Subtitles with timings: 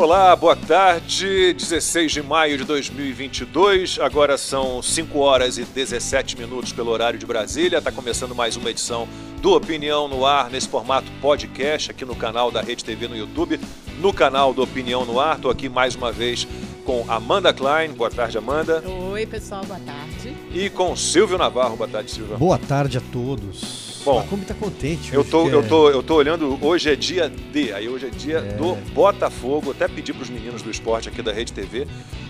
[0.00, 1.52] Olá, boa tarde.
[1.52, 3.98] 16 de maio de 2022.
[4.00, 7.76] Agora são 5 horas e 17 minutos pelo horário de Brasília.
[7.76, 9.06] Está começando mais uma edição
[9.42, 13.60] do Opinião no Ar nesse formato podcast aqui no canal da Rede TV no YouTube,
[13.98, 15.36] no canal do Opinião no Ar.
[15.36, 16.48] Estou aqui mais uma vez
[16.86, 17.92] com Amanda Klein.
[17.92, 18.82] Boa tarde, Amanda.
[19.12, 20.34] Oi, pessoal, boa tarde.
[20.54, 21.76] E com Silvio Navarro.
[21.76, 22.38] Boa tarde, Silvio.
[22.38, 23.79] Boa tarde a todos.
[24.04, 25.12] Bom, a Kombi tá contente.
[25.12, 28.06] Eu tô, que eu, é- tô, eu tô olhando, hoje é dia D, aí hoje
[28.06, 28.40] é dia É.
[28.54, 29.72] do Botafogo.
[29.72, 31.86] Até pedi para os meninos do esporte aqui da Rede TV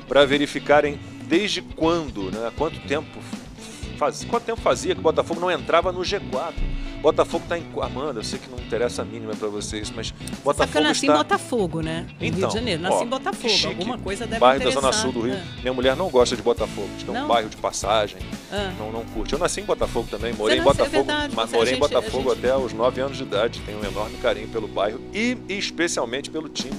[0.09, 0.99] para verificarem
[1.29, 2.49] desde quando, né?
[2.49, 3.19] Há Quanto tempo
[4.01, 6.55] faz, quanto tempo fazia que o Botafogo não entrava no G4?
[7.03, 7.65] Botafogo tá em.
[7.81, 10.85] Amanda, eu sei que não interessa a mínima para vocês, mas Sabe que eu Botafogo
[10.85, 11.15] nasci está.
[11.15, 12.07] em Botafogo, né?
[12.11, 12.83] No Rio Então, de Janeiro.
[12.83, 13.43] Nasci ó, em Botafogo.
[13.43, 13.67] que chique.
[13.69, 14.71] Alguma coisa deve bairro da.
[14.71, 15.35] Zona Sul do Rio.
[15.35, 18.19] Ah, Minha mulher não gosta de Botafogo, que é um bairro de passagem,
[18.53, 18.73] ah.
[18.79, 19.33] não, não curte.
[19.33, 21.89] Eu nasci em Botafogo também, morei em é Botafogo, verdade, mas morei em gente- a
[22.01, 25.39] Botafogo gente- até os 9 anos de idade, tenho um enorme carinho pelo bairro e
[25.49, 26.77] especialmente pelo time.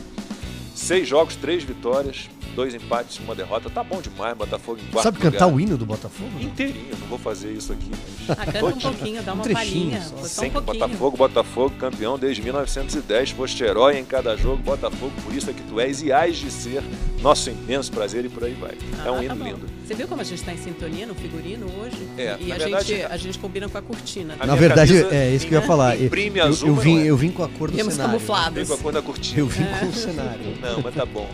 [0.75, 3.69] Seis jogos, três vitórias, dois empates, uma derrota.
[3.69, 5.55] Tá bom demais, Botafogo em quarto Sabe cantar lugar.
[5.57, 6.29] o hino do Botafogo?
[6.39, 7.89] Inteirinho, não vou fazer isso aqui.
[8.27, 10.01] Mas Ah, canta um pouquinho, dá uma Um palhinha.
[10.01, 10.09] só.
[10.09, 10.87] Foi só um Sempre pouquinho.
[10.87, 15.61] Botafogo, Botafogo, campeão desde 1910, foste herói em cada jogo, Botafogo, por isso é que
[15.63, 16.83] tu és e hás de ser
[17.21, 18.71] nosso imenso prazer e por aí vai.
[18.99, 19.43] Ah, é um tá hino bom.
[19.45, 19.71] lindo.
[19.85, 21.97] Você viu como a gente está em sintonia no figurino hoje?
[22.17, 24.35] É, e na a, verdade, gente, a- gente combina com a cortina.
[24.39, 25.97] A Na verdade, é isso que eu ia falar.
[25.99, 27.05] Eu, imprime eu- azul, eu vim, é.
[27.07, 28.13] eu vim com a cor do Viemos cenário.
[28.13, 28.67] Camuflados.
[28.69, 29.39] com a cor da cortina.
[29.39, 30.57] Eu vim com o cenário.
[30.61, 31.29] Não, mas tá bom.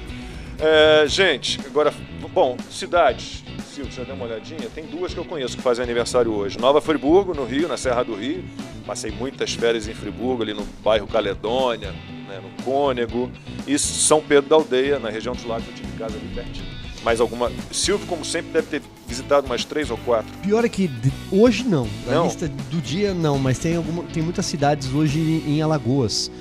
[0.60, 1.94] É, gente, agora,
[2.34, 3.44] bom, cidades.
[3.74, 4.68] Silvio, já deu uma olhadinha?
[4.74, 6.58] Tem duas que eu conheço que fazem aniversário hoje.
[6.60, 8.44] Nova Friburgo, no Rio, na Serra do Rio.
[8.86, 11.92] Passei muitas férias em Friburgo, ali no bairro Caledônia,
[12.28, 13.32] né, no Cônego.
[13.68, 16.66] E São Pedro da Aldeia, na região dos lagos, eu tive casa ali pertinho.
[17.04, 17.52] Mais alguma.
[17.72, 20.32] Silvio, como sempre, deve ter visitado umas três ou quatro.
[20.42, 20.90] Pior é que
[21.32, 21.88] hoje não.
[22.08, 22.26] Na Não?
[22.26, 26.32] lista do dia não, mas tem, alguma, tem muitas cidades hoje em Alagoas.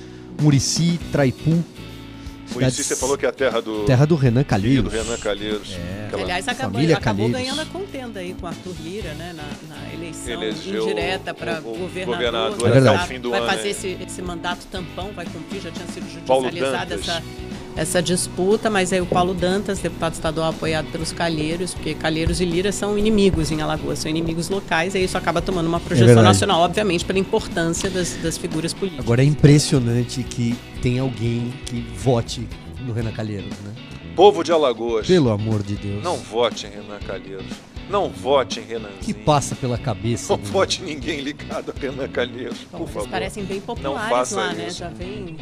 [0.41, 1.63] Murici, Traipu.
[2.53, 4.91] Murici, cidades- você falou que é a terra do, Terra do Renan Calheiros.
[4.91, 5.71] do Renan Calheiros.
[5.73, 6.05] É.
[6.07, 7.53] Aquela- Aliás, acabou, Família acabou Calheiros.
[7.55, 9.33] ganhando a contenda aí com o Arthur Lira, né?
[9.35, 12.15] Na, na eleição Elegeu indireta para governador.
[12.57, 13.71] governador até o vai- vai fazer é.
[13.71, 17.23] esse, esse mandato tampão, vai cumprir, já tinha sido judicializada essa,
[17.77, 22.45] essa disputa, mas aí o Paulo Dantas, deputado estadual apoiado pelos Calheiros, porque Calheiros e
[22.45, 26.27] Lira são inimigos em Alagoas, são inimigos locais, e isso acaba tomando uma projeção verdade.
[26.27, 29.05] nacional, obviamente, pela importância das, das figuras políticas.
[29.05, 32.47] Agora é impressionante que tem alguém que vote
[32.85, 33.73] no Renan Calheiros, né?
[34.15, 35.05] Povo de Alagoas.
[35.05, 36.03] Pelo amor de Deus.
[36.03, 37.45] Não vote em Renan Calheiros.
[37.89, 38.99] Não vote em Renanzinho.
[39.01, 40.33] que passa pela cabeça.
[40.35, 43.09] Não do- vote ninguém ligado a Renan Calheiros, Bom, por eles favor.
[43.09, 44.65] parecem bem populares faça lá, né?
[44.67, 44.79] isso.
[44.79, 45.37] Já vem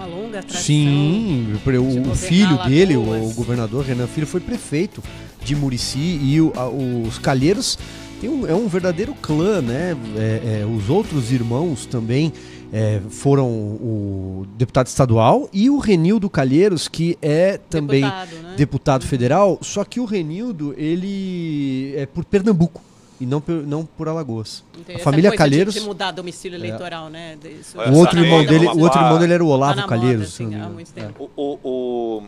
[0.00, 0.62] uma longa tradição.
[0.62, 5.02] Sim, o, filho dele, o, governador Renan Filho, foi prefeito
[5.44, 7.78] de Murici e o- a- os Calheiros
[8.22, 9.96] um- é um verdadeiro clã, né?
[10.16, 12.32] É, é, os outros irmãos também
[12.72, 18.54] é, foram o deputado estadual e o Renildo Calheiros, que é também Deputado, né?
[18.56, 22.80] deputado federal, só que o Renildo, ele é por Pernambuco
[23.20, 24.64] e não por, não por Alagoas.
[24.86, 27.36] Tem A essa família Calheiros- De, mudar domicílio eleitoral, né?
[27.60, 29.88] Isso- O outro essa irmão dele, o outro irmão dele era o Tá Olavo moda,
[29.88, 30.28] Calheiros.
[30.28, 30.70] assim, engano.
[30.70, 31.10] muito É.
[31.18, 32.22] O, o- o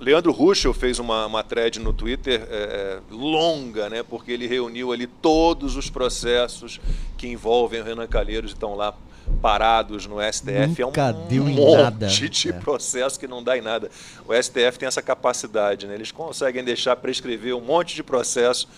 [0.00, 4.04] Leandro Ruschel fez uma, uma thread no Twitter é, longa, né?
[4.04, 6.80] Porque ele reuniu ali todos os processos
[7.16, 8.94] que envolvem o Renan Calheiros e estão lá
[9.42, 10.82] parados no STF.
[10.82, 12.06] Nunca é um deu em monte nada.
[12.06, 12.52] de É.
[12.52, 13.90] processo que não dá em nada.
[14.26, 15.94] O STF tem essa capacidade, né?
[15.96, 18.68] Eles conseguem deixar prescrever um monte de processo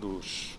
[0.00, 0.55] dos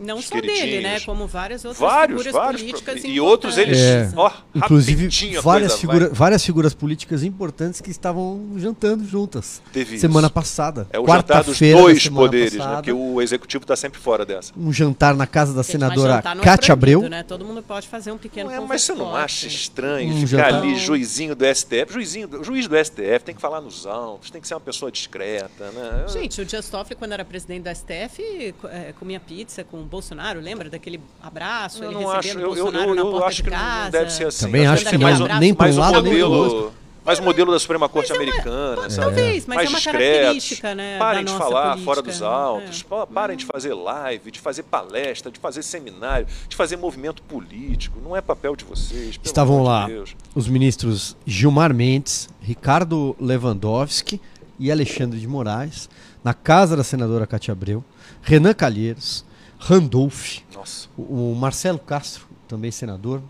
[0.00, 0.98] Não os só dele, né?
[1.00, 4.10] Como várias outras vários, figuras vários políticas pro- e outros eles, É.
[4.16, 5.08] ó, Inclusive,
[5.40, 6.14] várias, coisa figura- vai.
[6.14, 10.00] várias figuras políticas importantes que estavam jantando juntas Teve isso.
[10.00, 10.86] semana passada.
[10.90, 12.58] É o jantar dos dois poderes, né?
[12.58, 14.52] passada, Porque o executivo está sempre fora dessa.
[14.56, 17.02] Um jantar na casa da senadora é Cátia Abreu.
[17.08, 17.22] Né?
[17.22, 20.44] Todo mundo pode fazer um pequeno Não é, mas você não acha estranho Um ficar
[20.50, 20.54] jantar.
[20.62, 21.92] ali, juizinho do STF?
[21.92, 25.70] Juizinho, juiz do STF tem que falar nos altos, tem que ser uma pessoa discreta,
[25.72, 26.06] né?
[26.08, 30.70] Gente, o Just Toffoli, quando era presidente da STF, eh, comia pizza com Bolsonaro, lembra
[30.70, 33.42] daquele abraço, eu ele não acho, eu, o eu, Bolsonaro eu, na eu acho de
[33.42, 34.46] que não- deve ser assim.
[34.46, 36.72] Também acho que que mais- nem para mais um lado modelo,
[37.04, 39.06] mais o modelo da Suprema Corte Mas é uma- americana, sabe?
[39.16, 40.08] Talvez, mas mais é uma discretos.
[40.10, 42.84] característica, né, Parem da de nossa falar política, fora dos autos, é.
[42.88, 47.98] pa- parem de fazer live, de fazer palestra, de fazer seminário, de fazer movimento político.
[48.00, 49.16] Não é papel de vocês.
[49.16, 50.16] pelo Estavam amor lá de Deus.
[50.36, 54.20] os ministros Gilmar Mendes, Ricardo Lewandowski
[54.58, 55.88] e Alexandre de Moraes,
[56.22, 57.82] na casa da senadora Cátia Abreu,
[58.22, 59.24] Renan Calheiros,
[59.60, 60.88] Randolph, Nossa.
[60.96, 63.22] o Marcelo Castro, também senador,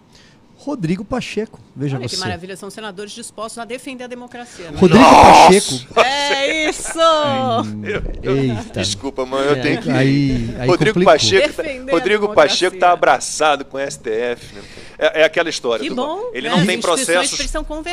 [0.57, 2.21] Rodrigo Pacheco, veja Olha que você.
[2.21, 4.71] maravilha, são senadores dispostos a defender a democracia.
[4.71, 4.79] né?
[4.79, 6.01] Rodrigo Pacheco.
[6.01, 6.99] É isso!
[8.23, 8.81] Eita.
[8.81, 9.91] Desculpa, mãe, eu É, tenho que.
[9.91, 11.05] aí- aí Rodrigo complicou.
[11.05, 12.35] Pacheco, tá- Rodrigo.
[12.35, 14.55] Pacheco tá abraçado com o STF.
[14.55, 14.63] né?
[14.99, 15.83] é, é aquela história.
[15.83, 16.31] Que bom.
[16.35, 16.55] Ele né?
[16.55, 17.41] não As tem processos.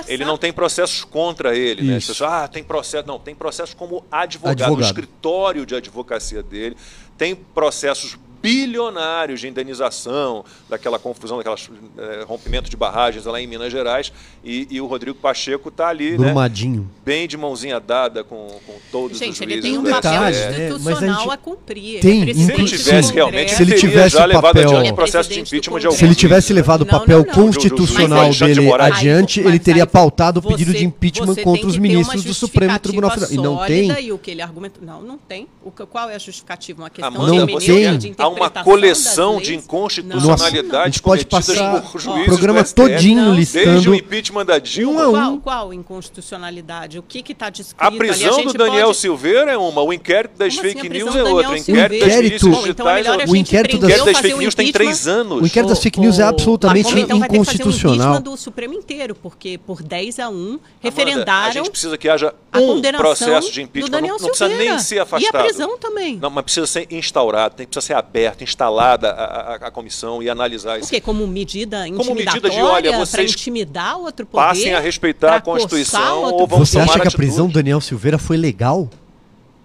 [0.09, 1.93] Ele não tem processos contra ele, né?
[1.95, 3.07] Pessoas, ah, tem processo.
[3.07, 4.61] Não, tem processos como advogado.
[4.63, 4.77] Advogado.
[4.77, 6.75] O escritório de advocacia dele
[7.17, 14.11] tem processos bilionários de indenização daquela confusão, daquele rompimento de barragens lá em Minas Gerais.
[14.43, 16.17] E, e o Rodrigo Pacheco está ali, né?
[16.17, 16.89] Brumadinho.
[17.05, 19.69] Bem de mãozinha dada com, com todos Gente, os ele juízes.
[19.71, 20.27] tem um papel né?
[20.27, 21.99] A institucional gente a cumprir.
[21.99, 24.79] tem, Ele é Se ele tivesse realmente, Se ele tivesse já o levado papel- adiante
[24.81, 25.97] Ele o é processo de impeachment de Congresso.
[25.97, 27.33] Se ele tivesse juízes, levado o Não, não, papel não.
[27.33, 31.77] constitucional aí- dele Moraes- adiante, ele teria pautado o pedido você- de impeachment contra os
[31.77, 33.31] ministros do Supremo Tribunal Federal.
[33.33, 34.05] E não tem.
[34.07, 34.79] E o que ele argumenta.
[34.81, 35.47] Não, não tem.
[35.63, 36.81] O qual é a justificativa?
[36.83, 37.51] Uma questão Amanda, Não de
[37.97, 41.99] de há uma coleção das de inconstitucionalidades Nossa, a gente pode cometidas passar por o
[41.99, 43.35] juízes programa do STF, todinho Não.
[43.35, 45.07] Desde listando o impeachment da Dilma.
[45.07, 45.39] Um a um.
[45.39, 46.99] Qual, qual inconstitucionalidade?
[46.99, 47.97] O que está descrito A ali?
[47.97, 50.89] prisão gente do Daniel pode- Silveira é uma, o inquérito das Como assim, fake a
[50.89, 52.21] news prisão é do outra, o Daniel inquérito das Silveira?
[52.23, 53.31] milícias Bom, então é digitais é a.
[53.31, 55.41] O inquérito das- das fake news tem três anos.
[55.41, 57.95] O inquérito das fake news é absolutamente a Comissão vai ter que fazer um inconstitucional.
[58.15, 62.07] impeachment do Supremo inteiro, porque por 10 a 1 Amanda, referendaram a gente precisa que
[62.09, 64.01] haja a um processo de impeachment.
[64.01, 65.43] Não, não precisa nem ser E a afastado.
[65.43, 66.17] prisão também.
[66.21, 70.29] Não, mas precisa ser instaurado, tem, precisa ser aberto, instalada a, a- a comissão e
[70.29, 70.89] analisar O isso.
[70.89, 70.99] quê?
[71.01, 74.45] Como medida Como medida intimidatória de, olha, para vocês intimidar outro poder?
[74.45, 77.81] Passem a respeitar a Constituição ou vão Você tomar acha que a prisão do Daniel
[77.81, 78.89] Silveira foi legal?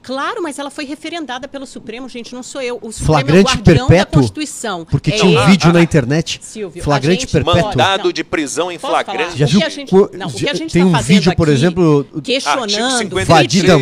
[0.02, 2.76] Claro, mas ela foi referendada pelo Supremo, gente, não sou eu.
[2.82, 4.10] O Supremo Flagrante é o guardião perpétuo?
[4.12, 4.84] da Constituição.
[4.84, 6.40] Porque É tinha um vídeo na internet.
[6.42, 7.62] Silvio, Flagrante a gente perpétuo.
[7.68, 8.12] Mandado Não.
[8.12, 9.38] de prisão em flagrante.
[9.38, 9.60] Já O viu?
[9.60, 11.36] que a gente- co- não, o que já- a gente tem tá um fazendo vídeo,
[11.36, 13.76] por aqui, exemplo, questionando, 53 Vadida.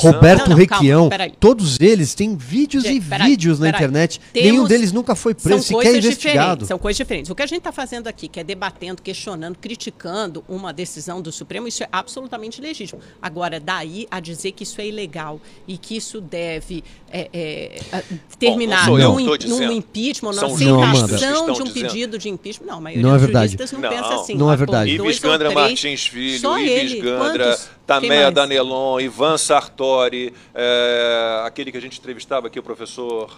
[0.00, 1.32] Roberto Não, não, calma, Requião, peraí.
[1.38, 3.78] todos eles têm vídeos Gente, e peraí, vídeos na peraí.
[3.80, 4.20] internet.
[4.32, 6.38] Temos- Nenhum deles nunca foi preso, são sequer coisas investigado.
[6.38, 6.68] diferentes.
[6.68, 7.30] São coisas diferentes.
[7.30, 11.30] O que a gente está fazendo aqui, que é debatendo, questionando, criticando uma decisão do
[11.30, 13.00] Supremo, isso é absolutamente legítimo.
[13.20, 15.33] Agora, daí a dizer que isso é ilegal
[15.66, 18.02] e que isso deve é, é,
[18.38, 21.72] terminar num, num impeachment, que aceitação de um dizendo.
[21.72, 22.66] pedido de impeachment.
[22.66, 23.52] Não, a maioria Não é dos verdade.
[23.52, 24.34] juristas não, Não, pensa assim.
[24.34, 24.90] não é verdade.
[24.90, 27.00] Ives Gandra três, Martins Filho, só Ives ele.
[27.00, 27.68] Gandra, Quantos?
[27.86, 28.30] Tameia?
[28.30, 33.30] Danelon, Ivan Sartori, é, aquele que a gente entrevistava aqui, o professor.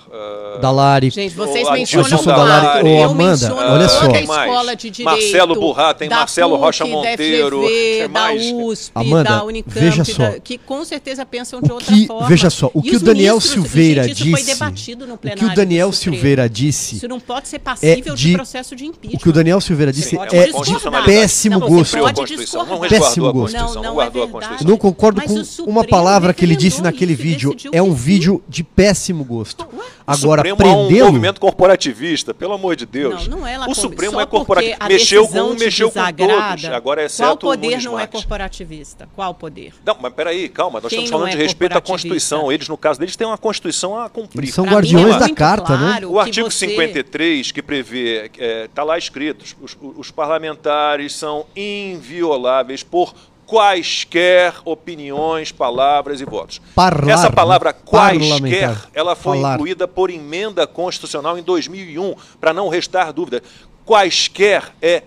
[0.56, 1.10] é, Dalari.
[1.10, 2.24] Gente, vocês O mencionam quatro.
[2.26, 2.88] Dalari.
[2.88, 4.06] Eu Ô, Amanda, menciono olha só.
[4.16, 5.16] escola de direito.
[5.20, 8.52] Marcelo Burrat, tem da Marcelo PUC, Rocha da Monteiro, FGV, da mais?
[8.52, 10.22] USP, Amanda, da Unicamp, veja só.
[10.30, 12.28] da- que com certeza pensam de O outra que, forma.
[12.28, 14.52] veja só, o E que o Daniel ministros- Silveira gente, isso foi disse.
[14.54, 15.92] debatido no O plenário que o Daniel.
[15.92, 16.96] Silveira disse.
[16.96, 19.18] Isso não pode ser passível de, de- processo de impeachment.
[19.18, 22.56] O que o Daniel Silveira disse Sim, é é péssimo Não, você gosto.
[22.56, 23.54] Não a Péssimo gosto.
[23.56, 24.64] não Não, guardou a não é.
[24.64, 27.54] Não concordo Mas com o uma palavra que ele disse naquele vídeo.
[27.72, 29.66] É um vídeo de péssimo gosto.
[30.06, 33.26] Agora, o Supremo é um movimento corporativista, pelo amor de Deus.
[33.26, 34.76] Não, não é lá o Supremo é corporativo.
[34.88, 36.64] Mexeu com um, mexeu com todos.
[36.66, 39.08] Agora, Qual exceto o poder não é corporativista?
[39.14, 39.72] Qual poder?
[39.84, 40.80] Não, mas peraí, calma.
[40.80, 42.36] Nós Quem estamos falando é de respeito corporativista?
[42.36, 42.52] Constituição.
[42.52, 44.44] Eles, no caso deles, têm uma Constituição a cumprir.
[44.44, 45.88] Eles são Pra guardiões é da carta, né?
[45.98, 48.30] claro O que artigo você- 53, que prevê,
[48.64, 53.14] está lá escrito, os, os parlamentares são invioláveis por
[53.46, 56.60] quaisquer opiniões, palavras e votos.
[56.74, 57.78] Parlar, Essa palavra né?
[57.84, 59.54] quaisquer, ela foi Falar.
[59.54, 63.42] incluída por emenda constitucional em 2001, para não restar dúvida.
[63.84, 65.02] Quaisquer é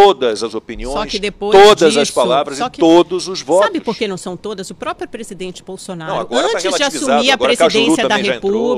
[0.00, 3.66] todas as opiniões, que todas as disso- palavras só e que- todos os votos.
[3.66, 4.70] Sabe por que não são todas?
[4.70, 8.76] O próprio presidente Bolsonaro, Não, tá antes de assumir a presidência da já entrou.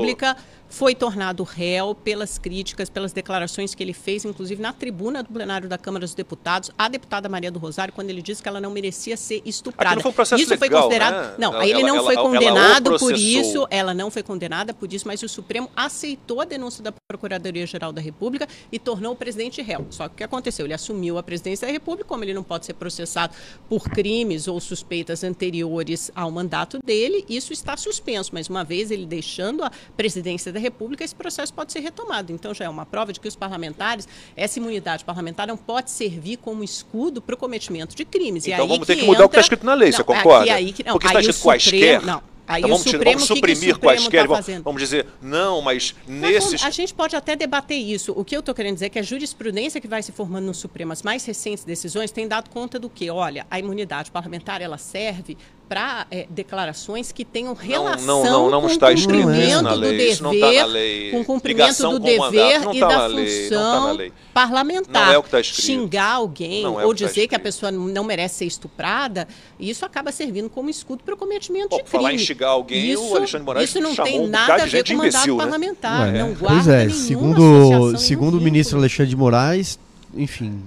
[0.69, 5.67] Foi tornado réu pelas críticas, pelas declarações que ele fez, inclusive na tribuna do plenário
[5.67, 8.69] da Câmara dos Deputados, a deputada Maria do Rosário, quando ele disse que ela não
[8.71, 9.89] merecia ser estuprada.
[9.95, 11.13] Aquilo foi um processo isso foi legal, considerado.
[11.31, 11.35] né?
[11.39, 14.73] Não, Ela- aí ele não ela- foi ela condenado por isso, ela não foi condenada
[14.73, 19.15] por isso, mas o Supremo aceitou a denúncia da Procuradoria-Geral da República e tornou o
[19.15, 19.87] presidente réu.
[19.89, 20.65] Só que o que aconteceu?
[20.65, 23.33] Ele assumiu a presidência da República, como ele não pode ser processado
[23.67, 28.29] por crimes ou suspeitas anteriores ao mandato dele, isso está suspenso.
[28.33, 32.31] Mas uma vez ele deixando a presidência da República, esse processo pode ser retomado.
[32.31, 36.37] Então já é uma prova de que os parlamentares, essa imunidade parlamentar não pode servir
[36.37, 38.45] como escudo para o cometimento de crimes.
[38.45, 40.05] E Então vamos ter que entra- mudar o que está escrito na lei, você Não,
[40.05, 40.41] concorda?
[40.43, 41.99] aqui- aí que- não, Porque está escrito quaisquer.
[41.99, 44.27] Supremo- Não, aí Então vamos, Supremo, vamos o que que suprimir quaisquer.
[44.27, 46.43] tá vamos, vamos dizer, não, mas Mas nesses.
[46.61, 48.11] vamos- a gente pode até debater isso.
[48.15, 50.53] O que eu estou querendo dizer é que a jurisprudência que vai se formando no
[50.53, 53.09] Supremo, as mais recentes decisões, tem dado conta do que?
[53.09, 55.37] Olha, a imunidade parlamentar ela serve
[55.69, 59.79] para declarações que tenham relação não, não, não com está o escrito cumprimento isso do
[59.79, 61.11] dever, isso tá lei.
[61.11, 63.99] com o cumprimento do o dever e tá da lei, tá função
[64.33, 65.13] parlamentar.
[65.13, 65.65] É o que tá escrito.
[65.65, 68.45] Xingar alguém Não é ou o que tá dizer que a pessoa não merece ser
[68.45, 69.27] estuprada,
[69.59, 71.91] isso acaba servindo como escudo para o cometimento Pô, de crime.
[71.91, 75.07] falar em xingar alguém, o Alexandre Moraes isso não tem nada a ver com mandato
[75.07, 75.43] imbecil, né?
[75.43, 76.01] parlamentar.
[76.07, 78.79] Ué, Não guarda pois é, segundo, segundo o ministro.
[78.79, 79.77] Alexandre de Moraes,
[80.15, 80.63] enfim,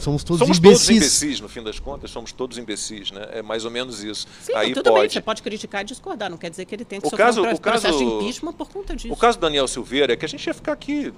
[0.00, 0.90] somos todos Somos todos imbecis.
[1.22, 3.26] imbecis, no fim das contas, somos todos imbecis, né?
[3.32, 4.26] É mais ou menos isso.
[4.42, 5.12] Sim, Aí tudo bem, pode.
[5.12, 7.40] você pode criticar e discordar, não quer dizer que ele tem que O sofrer caso-
[7.40, 9.12] um o caso- processo de impeachment por conta disso.
[9.12, 11.12] O caso do Daniel Silveira é que a gente ia ficar aqui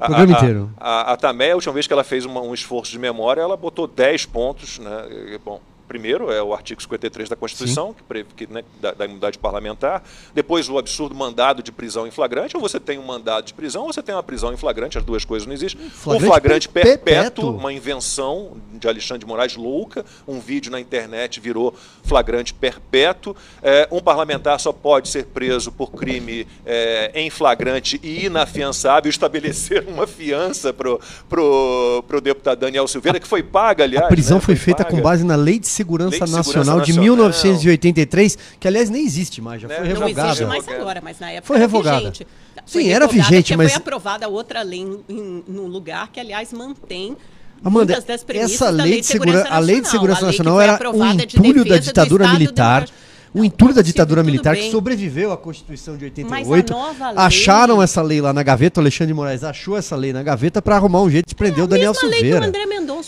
[0.00, 0.70] a, Programa a, inteiro.
[0.76, 3.56] A, a, Tamé, a última vez que ela fez uma, um esforço de memória, ela
[3.56, 5.38] botou 10 pontos, né?
[5.44, 5.60] Bom,
[5.92, 8.24] Primeiro é o artigo 53 da Constituição, Sim.
[8.34, 10.02] que, que né, da, da, imunidade parlamentar.
[10.34, 12.56] Depois o absurdo mandado de prisão em flagrante.
[12.56, 14.96] Ou você tem um mandado de prisão, ou você tem uma prisão em flagrante.
[14.96, 15.90] As duas coisas não existem.
[15.90, 20.02] Flagrante o flagrante perpétuo, perpétuo, uma invenção de Alexandre de Moraes louca.
[20.26, 23.36] Um vídeo na internet virou flagrante perpétuo.
[23.62, 29.10] É, um parlamentar só pode ser preso por crime é, em flagrante e inafiançável.
[29.10, 34.06] Estabelecer uma fiança para o pro, pro deputado Daniel Silveira, que foi paga, aliás.
[34.06, 34.96] A prisão né, foi, foi feita paga.
[34.96, 39.04] com base na lei de Segurança, Lei de Nacional Segurança de 1983, que aliás nem
[39.04, 39.76] existe mais, já né?
[39.76, 40.12] foi revogada.
[40.14, 41.98] Não existe mais agora, mas na época foi revogada.
[41.98, 42.26] Vigente.
[42.66, 47.16] Foi Sim, era vigente, mas foi aprovada outra lei num lugar que aliás mantém
[47.64, 48.02] Amanda,
[48.34, 52.86] essa lei de, segurança, a lei de segurança nacional era um entulho da ditadura militar
[53.34, 54.64] o entulho da ditadura militar bem.
[54.64, 56.74] que sobreviveu à Constituição de 88.
[57.16, 57.84] Acharam lei...
[57.84, 60.76] essa lei lá na gaveta, o Alexandre de Moraes achou essa lei na gaveta para
[60.76, 62.52] arrumar um jeito de prender é o Daniel Silveira.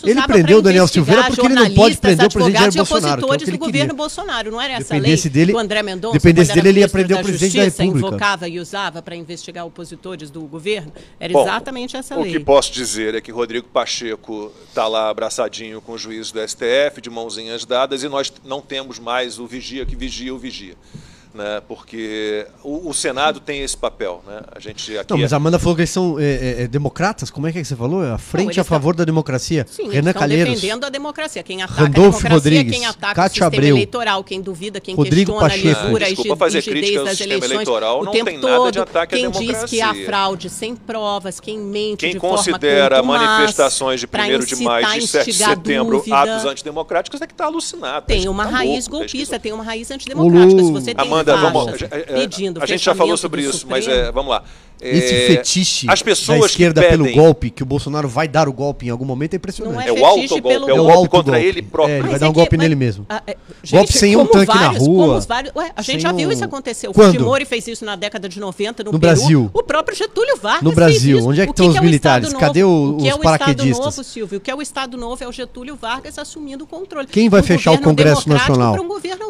[0.02, 3.22] ele prendeu o Daniel Silveira porque ele não pode prender o presidente Jair Bolsonaro.
[3.22, 3.94] Que é o que ele do governo.
[3.94, 6.88] Bolsonaro, não era essa dependesse lei dele, que o André Mendonça, dependesse dele, ele ia
[6.88, 7.98] prender o presidente da, República.
[7.98, 10.90] invocava e usava para investigar opositores do governo.
[11.20, 12.30] Era Bom, exatamente essa lei.
[12.30, 16.40] O que posso dizer é que Rodrigo Pacheco está lá abraçadinho com o juiz do
[16.48, 20.76] STF, de mãozinhas dadas, e nós não temos mais o vigia que vigia o vigia
[21.34, 21.60] né?
[21.66, 24.40] Porque o, o, Senado tem esse papel, né?
[24.54, 27.30] A gente aqui Não, mas a Amanda falou que eles são é, é, é democratas.
[27.30, 28.02] Como é que, é que você falou?
[28.02, 29.66] A frente Não, a favor da democracia.
[29.68, 30.54] Sim, Renan estão Calheiros.
[30.54, 31.42] defendendo a democracia.
[31.42, 34.80] Quem ataca Randolfo a democracia, Rodrigues, quem ataca Cátia o sistema Abreu, eleitoral, quem duvida,
[34.80, 35.78] quem Rodrigo questiona Pacheco.
[35.80, 38.56] a lisura Desculpa fazer crítica ao das sistema eleições eleitoral, o não tempo tem nada
[38.56, 39.60] todo, de ataque quem à democracia.
[39.60, 44.44] diz que há fraude sem provas, quem mente quem de considera forma manifestações de 1
[44.44, 46.16] de maio de 7 de setembro dúvida.
[46.16, 48.06] atos antidemocráticos é que está alucinado.
[48.06, 50.62] Tem uma tá raiz golpista, tem uma raiz antidemocrática.
[50.62, 53.70] Se você tem Amanda, vamos, pedindo pedindo A gente já falou sobre isso, Supremo.
[53.70, 54.44] mas é, vamos lá.
[54.80, 58.48] Esse é, fetiche as pessoas da esquerda pedem, pelo golpe, que o Bolsonaro vai dar
[58.48, 59.86] o golpe em algum momento, é impressionante.
[59.86, 61.94] É, é, o autogolpe, é o golpe contra ele próprio.
[61.94, 63.06] É, ele vai dar um golpe mas, nele mesmo.
[63.08, 65.20] A, é, gente, golpe sem um tanque vários, na rua.
[65.20, 66.32] Vários, ué, a gente já viu um...
[66.32, 66.88] isso acontecer.
[66.88, 67.12] O Quando?
[67.12, 69.14] Fujimori fez isso na década de 90 no, no Peru.
[69.14, 69.50] Brasil.
[69.54, 71.24] O próprio Getúlio Vargas No Brasil.
[71.24, 72.32] Onde é que, estão os militares?
[72.34, 73.78] Cadê o, os paraquedistas?
[73.78, 74.38] O que é o Estado Novo, Silvio?
[74.38, 77.06] O que é o Estado Novo é o Getúlio Vargas assumindo o controle.
[77.06, 78.76] Quem vai fechar o Congresso Nacional?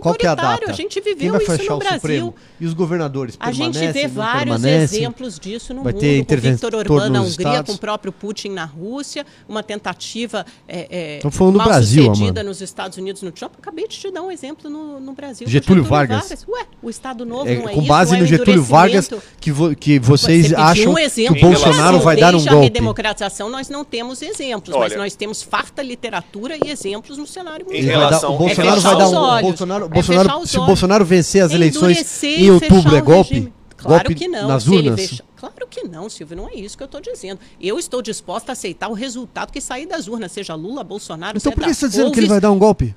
[0.00, 0.70] Qual é a data?
[0.70, 2.34] A gente viveu isso no Brasil.
[2.60, 5.84] E os governadores A gente vê vários exemplos disso no mundo.
[5.84, 7.70] Vai ter intervenção na Hungria, Estados.
[7.70, 12.60] com o próprio Putin na Rússia, uma tentativa é, é, falando mal Brasil, sucedida nos
[12.60, 13.52] Estados Unidos no Trump.
[13.58, 15.46] Acabei de te dar um exemplo no, no Brasil.
[15.46, 16.28] Getúlio, Getúlio Vargas.
[16.28, 16.46] Vargas.
[16.48, 19.10] Ué, o Estado Novo é, não é Com isso, base é no Getúlio Vargas,
[19.40, 22.44] que, vo, que vocês Você acham um que o Bolsonaro vai dar um golpe.
[22.44, 27.18] Desde a redemocratização nós não temos exemplos, Olha, mas nós temos farta literatura e exemplos
[27.18, 27.82] no cenário mundial.
[27.82, 29.40] Em relação, o Bolsonaro vai dar um...
[29.42, 33.52] Bolsonaro, Bolsonaro, se o Bolsonaro vencer as eleições em outubro, é golpe?
[33.76, 34.48] Claro golpe que não.
[34.48, 35.20] nas urnas?
[35.36, 37.38] Claro que não, Silvio, não é isso que eu estou dizendo.
[37.60, 41.52] Eu estou disposta a aceitar o resultado que sair das urnas, seja Lula, Bolsonaro, Então
[41.52, 42.94] por que você está dizendo que ele vai dar um golpe?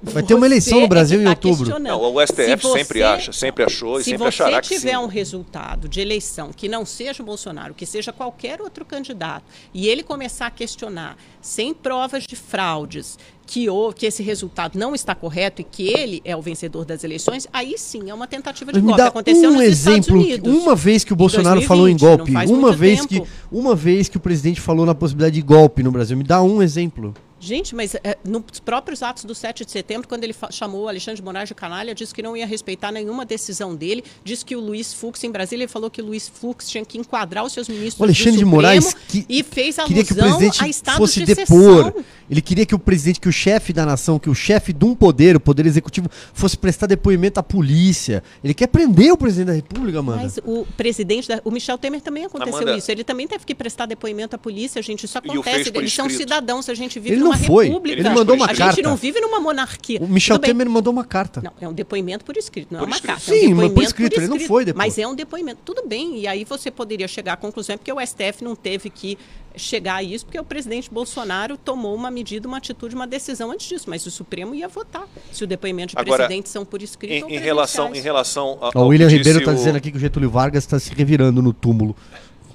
[0.00, 1.78] Vai ter uma eleição no é Brasil é tá em outubro.
[1.80, 4.98] Não, o STF você, sempre acha, sempre achou e sempre achará que Se você tiver
[4.98, 9.88] um resultado de eleição que não seja o Bolsonaro, que seja qualquer outro candidato, e
[9.88, 15.62] ele começar a questionar sem provas de fraudes, que, que esse resultado não está correto
[15.62, 19.00] e que ele é o vencedor das eleições, aí sim é uma tentativa de golpe.
[19.00, 23.24] Aconteceu um exemplo, uma vez que o Bolsonaro 2020, falou em golpe, uma vez tempo.
[23.24, 26.40] que uma vez que o presidente falou na possibilidade de golpe no Brasil, me dá
[26.40, 27.14] um exemplo.
[27.40, 31.24] Gente, mas é, nos próprios atos do 7 de setembro, quando ele chamou Alexandre de
[31.24, 34.92] Moraes de canalha, disse que não ia respeitar nenhuma decisão dele, disse que o Luiz
[34.92, 38.00] Fux, em Brasília, ele falou que o Luiz Fux tinha que enquadrar os seus ministros
[38.00, 40.60] o Alexandre de Moraes que, e fez queria que o presidente
[40.96, 41.94] fosse de depor.
[42.30, 44.94] Ele queria que o presidente, que o chefe da nação, que o chefe de um
[44.94, 48.22] poder, o poder executivo, fosse prestar depoimento à polícia.
[48.42, 50.22] Ele quer prender o presidente da República, mano.
[50.22, 52.90] Mas o presidente, da, o Michel Temer também aconteceu Amanda, isso.
[52.90, 55.04] Ele também teve que prestar depoimento à polícia, gente.
[55.04, 55.70] Isso acontece.
[55.74, 57.66] Eles são cidadãos, a gente vive ele numa não foi.
[57.66, 58.00] república.
[58.00, 58.64] Ele mandou uma a carta.
[58.64, 60.00] A gente não vive numa monarquia.
[60.00, 61.40] O Michel Temer mandou uma carta.
[61.42, 63.14] Não, é um depoimento por escrito, não por é uma escrito.
[63.14, 63.32] carta.
[63.32, 64.86] Sim, é um mas por escrito, por escrito, ele não foi depois.
[64.86, 65.60] Mas é um depoimento.
[65.64, 68.90] Tudo bem, e aí você poderia chegar à conclusão, é porque o STF não teve
[68.90, 69.18] que
[69.58, 73.68] chegar a isso, porque o presidente Bolsonaro tomou uma medida, uma atitude, uma decisão antes
[73.68, 77.12] disso, mas o Supremo ia votar se o depoimento de Agora, presidente são por escrito
[77.12, 79.54] em, ou em relação Em relação ao, o William Ribeiro está o...
[79.54, 81.96] dizendo aqui que o Getúlio Vargas está se revirando no túmulo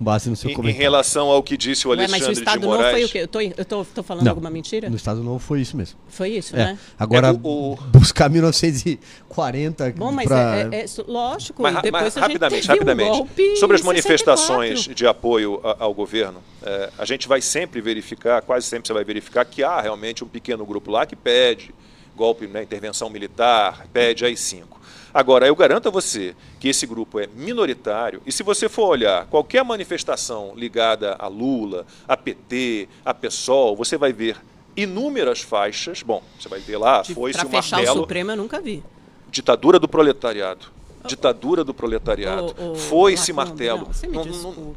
[0.03, 0.79] com base no seu em, comentário.
[0.79, 2.85] Em relação ao que disse o Alexandre Ué, mas o Estado de Moraes...
[2.85, 3.19] Novo foi o quê?
[3.19, 4.89] Eu tô, eu tô, tô falando não, alguma mentira?
[4.89, 5.97] No Estado Novo foi isso mesmo.
[6.09, 6.59] Foi isso, é.
[6.59, 6.79] né?
[6.99, 7.75] Agora, é, o, o...
[7.91, 10.57] buscar 1940 Bom, mas pra...
[10.71, 13.21] é, é, lógico, mas, depois mas, rapidamente, rapidamente.
[13.21, 18.67] Um Sobre as manifestações de apoio ao governo, é, a gente vai sempre verificar, quase
[18.67, 21.73] sempre você vai verificar que há realmente um pequeno grupo lá que pede
[22.15, 24.82] golpe, né, intervenção militar, pede AI-5.
[25.13, 29.27] Agora, eu garanto a você que esse grupo é minoritário, e se você for olhar
[29.27, 34.37] qualquer manifestação ligada a Lula, a PT, a PSOL, você vai ver
[34.75, 36.01] inúmeras faixas.
[36.01, 37.97] Bom, você vai ver lá, foi-se o fechar martelo.
[37.97, 38.83] o Supremo eu nunca vi.
[39.29, 40.67] Ditadura do proletariado.
[41.05, 42.55] Ditadura do proletariado.
[42.57, 43.79] Ô, ô, Foi-se Lacombe, martelo.
[43.85, 44.75] Não, você me Não- não-.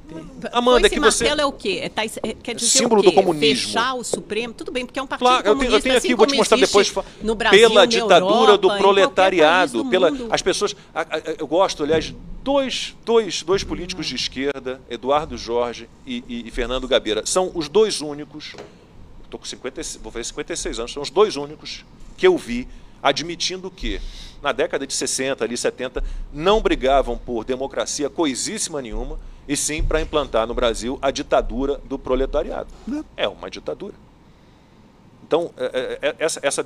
[0.53, 1.81] Amanda, Foi-se é que você- martelo é o quê?
[1.83, 3.67] É, tá- é- quer dizer Símbolo o do comunismo.
[3.67, 4.53] Fechar o Supremo?
[4.55, 6.27] Tudo bem, porque é um partido Claro, eu tenho, eu comunista, tenho aqui, assim vou
[6.27, 6.93] te mostrar depois.
[7.23, 9.83] no Brasil, pela ditadura Europa, do proletariado.
[9.85, 10.27] do Pela, mundo.
[10.31, 10.75] as pessoas.
[10.95, 16.49] a- a- eu gosto, aliás, dois, dois, dois políticos de esquerda, Eduardo Jorge e, e-
[16.49, 18.55] e Fernando Gabeira, são os dois únicos.
[19.25, 21.85] Estou com 56, vou fazer 56 anos, são os dois únicos
[22.17, 22.67] que eu vi
[23.03, 24.01] admitindo que,
[24.43, 30.01] na década de 60, ali 70, não brigavam por democracia coisíssima nenhuma, e sim para
[30.01, 32.69] implantar no Brasil a ditadura do proletariado.
[33.17, 33.95] É uma ditadura.
[35.27, 36.65] Então, é, é, é, essa, essa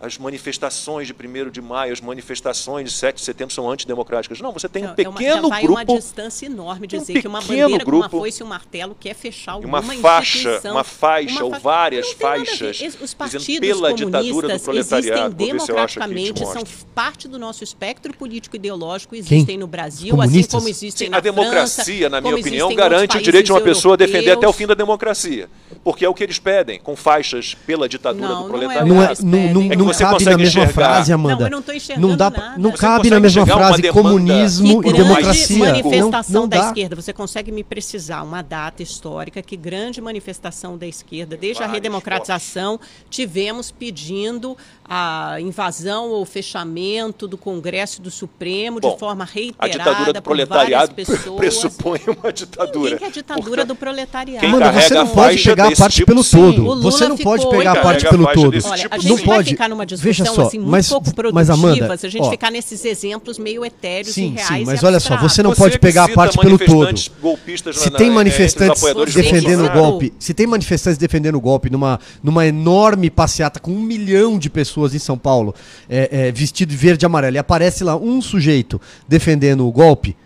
[0.00, 4.40] as manifestações de 1 de maio, as manifestações de 7 de setembro são antidemocráticas.
[4.40, 5.74] Não, você tem um Não, é uma- pequeno vai grupo.
[5.78, 8.44] uma distância enorme tem um dizer que uma pequeno bandeira com uma grupo- foice e
[8.44, 13.16] um martelo quer fechar alguma uma faixa, uma faixa ou fa- várias faixas Os dizendo
[13.16, 15.34] partidos pela ditadura do comunistas proletariado.
[15.42, 16.62] Existem democraticamente, são
[16.94, 21.20] parte do nosso espectro político ideológico, existem no Brasil, assim como existem Sim, na a
[21.20, 24.52] democracia, França, na minha opinião, garante o direito de uma pessoa a defender até o
[24.52, 25.48] fim da democracia.
[25.84, 28.88] Porque é o que eles pedem, com faixas pela ditadura Não, do é proletariado.
[28.88, 29.72] Não, é, Eles não, não.
[29.72, 30.72] É não cabe na mesma enxergar.
[30.72, 31.36] frase, Amanda.
[31.36, 32.54] Não, eu não tô enxergando Não dá, nada.
[32.58, 35.58] não Você cabe na mesma frase comunismo Que e grande democracia.
[35.58, 36.96] manifestação não, não da esquerda.
[36.96, 41.74] Você consegue me precisar uma data histórica que grande manifestação da esquerda, desde a Vários
[41.82, 44.56] redemocratização, tivemos pedindo
[44.88, 50.12] a invasão ou fechamento do Congresso e do Supremo Bom, de forma A reiterada ditadura
[50.14, 51.36] do por várias proletariado pessoas.
[51.36, 52.84] pressupõe uma ditadura.
[52.84, 54.46] Ninguém quer a ditadura do proletariado.
[54.46, 56.36] Quem carrega você a não pode pegar a parte tipo, pelo sim.
[56.38, 56.80] todo.
[56.80, 58.48] Você não pode pegar a Quem parte a pelo todo.
[58.48, 59.50] Olha, tipo, a gente não vai pode.
[59.50, 62.24] ficar numa Veja discussão só, assim, muito mas, pouco mas produtiva Amanda, se a gente
[62.24, 65.42] ó, ficar nesses exemplos meio etéreos e Sim, reais sim, mas e olha só, você
[65.42, 66.96] não Você pode pegar a parte pelo todo.
[66.96, 73.10] Se tem manifestantes defendendo o golpe, se tem manifestantes defendendo o golpe numa, numa enorme
[73.10, 75.54] passeata com um milhão de pessoas em São Paulo,
[75.88, 80.16] é, é, vestido de verde e amarelo, e aparece lá um sujeito defendendo o golpe,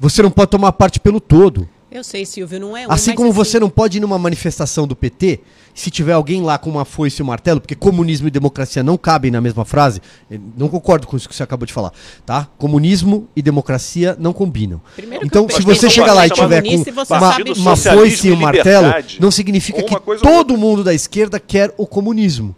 [0.00, 1.68] você não pode tomar parte pelo todo.
[1.94, 4.84] Eu sei, Silvio, não é um, Assim como assim, você não pode ir numa manifestação
[4.84, 5.38] do PT,
[5.72, 8.96] se tiver alguém lá com uma foice e um martelo, porque comunismo e democracia não
[8.96, 11.92] cabem na mesma frase, eu não concordo com isso que você acabou de falar,
[12.26, 12.48] tá?
[12.58, 14.80] Comunismo e democracia não combinam.
[14.96, 18.36] Primeiro que então, se você chegar lá e tiver com uma, uma foice e um
[18.36, 22.56] martelo, não significa que todo mundo da esquerda quer o comunismo.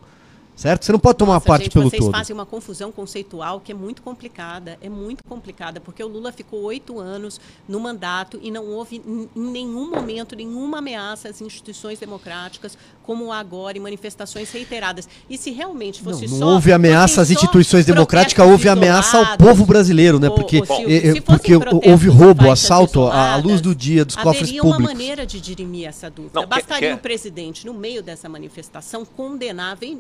[0.57, 0.87] Certo?
[0.87, 2.11] Você não pode tomar Nossa, parte gente, pelo vocês todo.
[2.13, 4.79] fazem uma confusão conceitual que é muito complicada.
[4.81, 7.39] É muito complicada, porque o Lula ficou oito anos
[7.69, 13.39] no mandato e não houve em nenhum momento nenhuma ameaça às instituições democráticas, como há
[13.39, 15.07] agora, em manifestações reiteradas.
[15.29, 16.47] E se realmente Não, fosse não só.
[16.55, 20.31] houve ameaça às instituições democráticas, houve ameaça ao povo brasileiro, né?
[20.31, 21.53] Porque, se fossem porque
[21.91, 24.85] houve roubo, assalto à luz do dia dos cofres haveria públicos.
[24.85, 26.41] uma maneira de dirimir essa dúvida.
[26.41, 29.99] Não, Bastaria quer- o presidente, no meio dessa manifestação, condenar ve-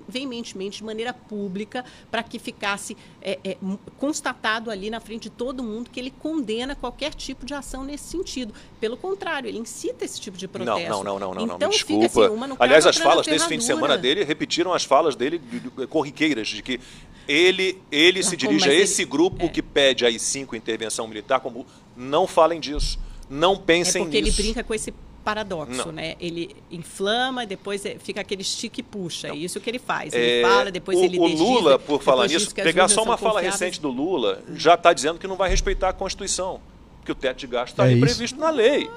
[0.53, 3.57] veementemente, de maneira pública, para que ficasse é, é,
[3.99, 8.05] constatado ali na frente de todo mundo que ele condena qualquer tipo de ação nesse
[8.05, 8.53] sentido.
[8.81, 10.91] Pelo contrário, ele incita esse tipo de Não, protesto.
[10.91, 12.27] não, não, não, não, não, então, fica desculpa.
[12.27, 15.39] assim, uma no Aliás, as falas desse fim de semana dele repetiram as falas dele
[15.39, 16.81] de- de- corriqueiras, de que
[17.29, 19.49] ele, ele se Não, dirige a mas ele- esse grupo é.
[19.49, 24.41] que pede aí cinco intervenção militar, como não falem disso, não É pensem porque nisso.
[24.41, 24.93] ele brinca com esse
[25.27, 25.93] paradoxo, Não.
[25.93, 26.15] né?
[26.21, 29.27] Ele inflama e depois é- fica aquele estique e puxa.
[29.27, 30.15] É isso que ele faz.
[30.15, 33.33] É, Ele fala, depois o, ele o Lula, por falar nisso, pegar só uma fala
[33.35, 33.61] confiáveis.
[33.61, 36.61] recente do Lula, já está dizendo que não vai respeitar a Constituição,
[37.05, 38.89] que o teto de gasto está É previsto na lei.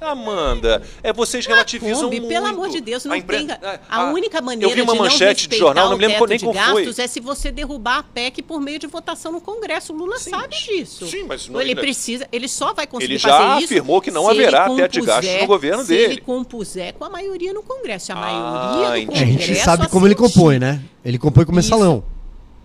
[0.00, 2.32] Amanda, é vocês relativizam Kombi, muito.
[2.32, 3.50] pelo amor de Deus, não A impre- tem.
[3.50, 5.96] a- A, a- única maneira Eu vi uma de não manchete de respeitar jornal, não
[5.96, 7.04] o me lembro nem de como gastos foi.
[7.04, 9.92] é se você derrubar a PEC por meio de votação no Congresso.
[9.92, 11.06] O Lula Sim, sabe disso.
[11.06, 13.64] sim, mas não- ele ele- precisa, ele só vai conseguir Ele já fazer isso.
[13.72, 16.12] afirmou que não se ele haverá teto de gastos compuser- no governo se dele.
[16.14, 18.06] ele compuser com a maioria no Congresso.
[18.06, 19.18] Se a Ah, maioria do entendi.
[19.18, 20.80] É, a gente Congresso sabe como ele compõe, né?
[21.04, 22.02] Ele compõe com mensalão.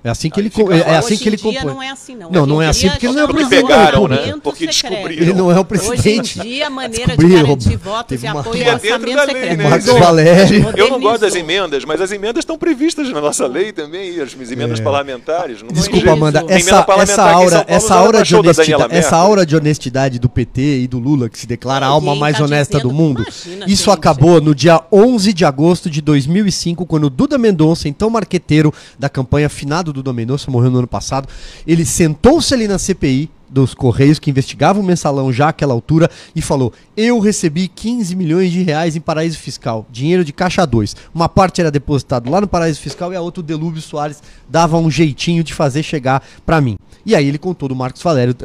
[0.03, 1.63] É assim que ele é, é assim Hoje que ele compõe.
[1.63, 2.29] não é assim, não.
[2.29, 3.61] Não, Hoje não é assim porque ele não é o presidente.
[3.61, 4.33] pegaram, né?
[4.43, 5.21] Porque descobriram.
[5.23, 6.39] Ele não é o Hoje presidente.
[6.39, 9.35] em dia, a maneira de garantir votos e uma- apoio é ao orçamento da lei,
[9.35, 9.57] secreto.
[9.57, 9.69] né?
[9.69, 9.85] Marcos.
[9.99, 10.73] Valério.
[10.75, 14.21] Eu não gosto das emendas, mas as emendas estão previstas na nossa lei também, e
[14.21, 15.61] as emendas parlamentares.
[15.63, 15.71] É.
[15.71, 16.09] Desculpa, jeito.
[16.09, 20.87] Amanda, essa, essa aura, essa aura de honestidade, essa aura de honestidade do PT e
[20.87, 24.41] do Lula, que se declara a alma mais tá honesta do mundo, Imagina, isso acabou
[24.41, 29.92] no dia 11 de agosto de 2005, quando Duda Mendonça, então marqueteiro da campanha finado
[29.93, 31.27] Duda Mendonça, morreu no ano passado,
[31.65, 36.41] ele sentou-se ali na CPI dos Correios que investigava o mensalão já àquela altura e
[36.41, 40.95] falou: Eu recebi 15 milhões de reais em paraíso fiscal, dinheiro de caixa 2.
[41.13, 44.77] Uma parte era depositado lá no paraíso fiscal e a outra o Delúbio Soares dava
[44.77, 46.77] um jeitinho de fazer chegar para mim.
[47.05, 48.35] E aí ele contou do Marcos Valério,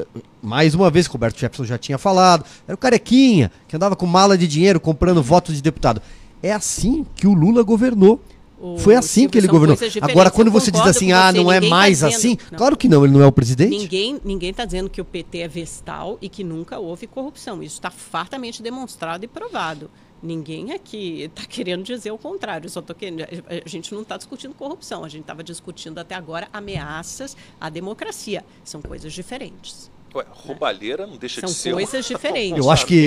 [0.43, 4.37] mais uma vez, Roberto Jefferson já tinha falado, era o carequinha, que andava com mala
[4.37, 6.03] de dinheiro comprando votos de deputado.
[6.43, 8.21] É assim que o Lula governou.
[8.61, 9.77] O Foi assim que ele governou.
[10.03, 12.59] Agora, quando você diz assim, ah, não é tá mais dizendo- assim, Não.
[12.59, 13.71] claro que não, ele não é o presidente.
[13.71, 17.63] Ninguém ninguém está dizendo que o PT é vestal e que nunca houve corrupção.
[17.63, 19.89] Isso está fartamente demonstrado e provado.
[20.21, 22.69] Ninguém aqui está querendo dizer o contrário.
[22.69, 25.05] Só tô querendo, a gente não está discutindo corrupção.
[25.05, 28.45] A gente estava discutindo até agora ameaças à democracia.
[28.65, 29.89] São coisas diferentes.
[30.19, 32.59] Ué, roubalheira não deixa São de ser coisas diferentes.
[32.59, 33.07] Eu acho que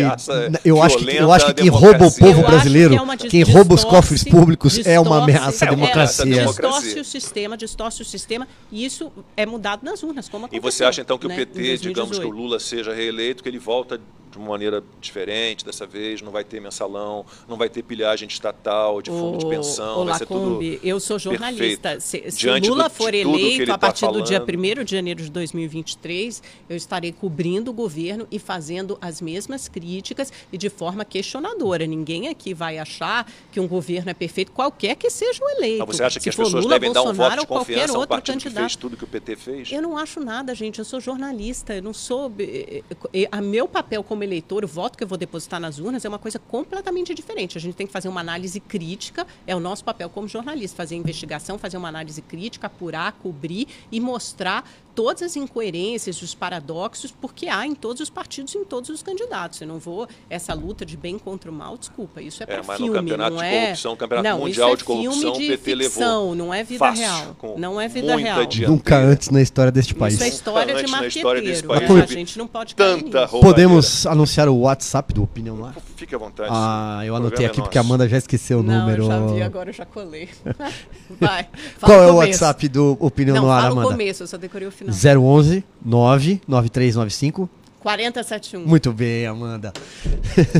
[0.66, 3.44] eu acho que, eu acho que quem rouba o povo Eu brasileiro, que é quem
[3.44, 6.36] rouba os cofres públicos é uma distorce- ameaça à é uma ameaça à democracia.
[6.36, 6.80] democracia.
[6.82, 10.84] Distorce o sistema, distorce o sistema, e isso é mudado nas urnas, como E você
[10.84, 12.36] acha então que o né, PT, em digamos que o 2018?
[12.42, 14.00] Lula seja reeleito, que ele volta
[14.32, 18.34] de uma maneira diferente dessa vez, não vai ter mensalão, não vai ter pilhagem de
[18.34, 22.00] estatal, de fundo de Ô, pensão, ô, vai ser tudo Lacombe, eu sou jornalista.
[22.00, 24.80] Se, se Diante Lula do- for de eleito ele a tá partir do dia falando.
[24.80, 30.32] 1 de janeiro de 2023, eu estarei cobrindo o governo e fazendo as mesmas críticas
[30.52, 31.88] e de forma questionadora.
[31.88, 35.86] Ninguém aqui vai achar que um governo é perfeito, qualquer que seja o eleito.
[35.88, 37.94] Mas você acha que Se as pessoas Lula, devem dar um voto Bolsonaro de confiança
[37.94, 38.64] a outro partido que candidato.
[38.64, 39.72] fez tudo que o PT fez?
[39.72, 40.80] Eu não acho nada, gente.
[40.80, 41.74] Eu sou jornalista.
[41.74, 42.32] Eu não sou.
[42.38, 42.84] eh,
[43.14, 46.10] eh, A meu papel como eleitor, o voto que eu vou depositar nas urnas é
[46.10, 47.58] uma coisa completamente diferente.
[47.58, 49.26] A gente tem que fazer uma análise crítica.
[49.48, 54.00] É o nosso papel como jornalista, fazer investigação, fazer uma análise crítica, apurar, cobrir e
[54.00, 59.02] mostrar todas as incoerências, os paradoxos, porque há em todos os partidos, em todos os
[59.04, 59.62] candidatos.
[59.62, 61.78] Eu não vou essa luta de bem contra o mal.
[61.78, 63.62] Desculpa, isso é É, para mas no filme, campeonato não de é.
[63.62, 66.64] corrupção, campeonato não, mundial isso é de corrupção, filme de PT levou ficção, não é
[66.64, 67.36] vida fácil, real.
[67.58, 68.46] Não é vida real.
[68.46, 68.72] dianteira.
[68.72, 70.16] Nunca antes na história deste país.
[70.16, 71.68] Isso é história de na história marqueteiro.
[71.74, 71.88] né?
[71.88, 73.28] país, A gente não pode cair Tanta.
[73.28, 75.74] Podemos anunciar o WhatsApp do Opinião lá?
[75.96, 76.50] Fique à vontade.
[76.52, 77.82] Ah, eu anotei é aqui porque a.
[77.82, 79.04] Amanda já escreveu o Não, número.
[79.04, 80.30] eu já vi, agora eu já colei.
[81.20, 81.48] Vai.
[81.80, 82.18] Qual é o começo.
[82.44, 83.90] WhatsApp do Opinião Não, no Ar, fala o Amanda?
[83.90, 85.24] começo, eu só decorei o final.
[85.24, 87.50] 011 99395
[87.82, 88.66] 4071.
[88.66, 89.74] Muito bem, Amanda.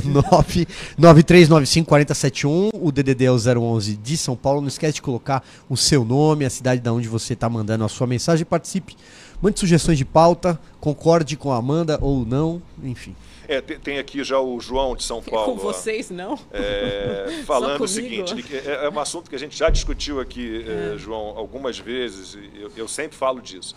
[0.04, 2.70] 9 9395 4071.
[2.74, 4.60] O DDD é o 011 de São Paulo.
[4.60, 7.90] Não esquece de colocar o seu nome, a cidade da onde você está mandando a
[7.90, 8.44] sua mensagem.
[8.44, 8.98] Participe.
[9.40, 10.60] Mande sugestões de pauta.
[10.80, 12.62] Concorde com a Amanda ou não.
[12.84, 13.16] Enfim.
[13.48, 15.56] É, tem, tem aqui já o João de São Paulo.
[15.56, 15.72] Com ó.
[15.72, 16.40] vocês, não?
[16.52, 18.34] É, falando o seguinte,
[18.66, 22.62] é, é um assunto que a gente já discutiu aqui, eh, João, algumas vezes, e
[22.62, 23.76] eu, eu sempre falo disso.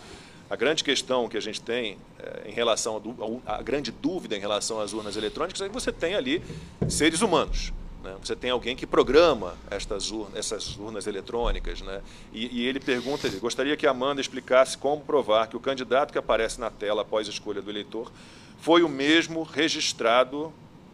[0.49, 3.01] A grande questão que a gente tem eh, em relação,
[3.45, 6.41] a grande dúvida em relação às urnas eletrônicas é que você tem ali
[6.87, 7.73] seres humanos.
[8.03, 8.15] né?
[8.23, 11.81] Você tem alguém que programa estas urnas, essas urnas eletrônicas.
[11.81, 12.01] Né?
[12.31, 16.11] E, e ele pergunta, ele gostaria que a Amanda explicasse como provar que o candidato
[16.11, 18.11] que aparece na tela após a escolha do eleitor
[18.59, 20.53] foi o mesmo registrado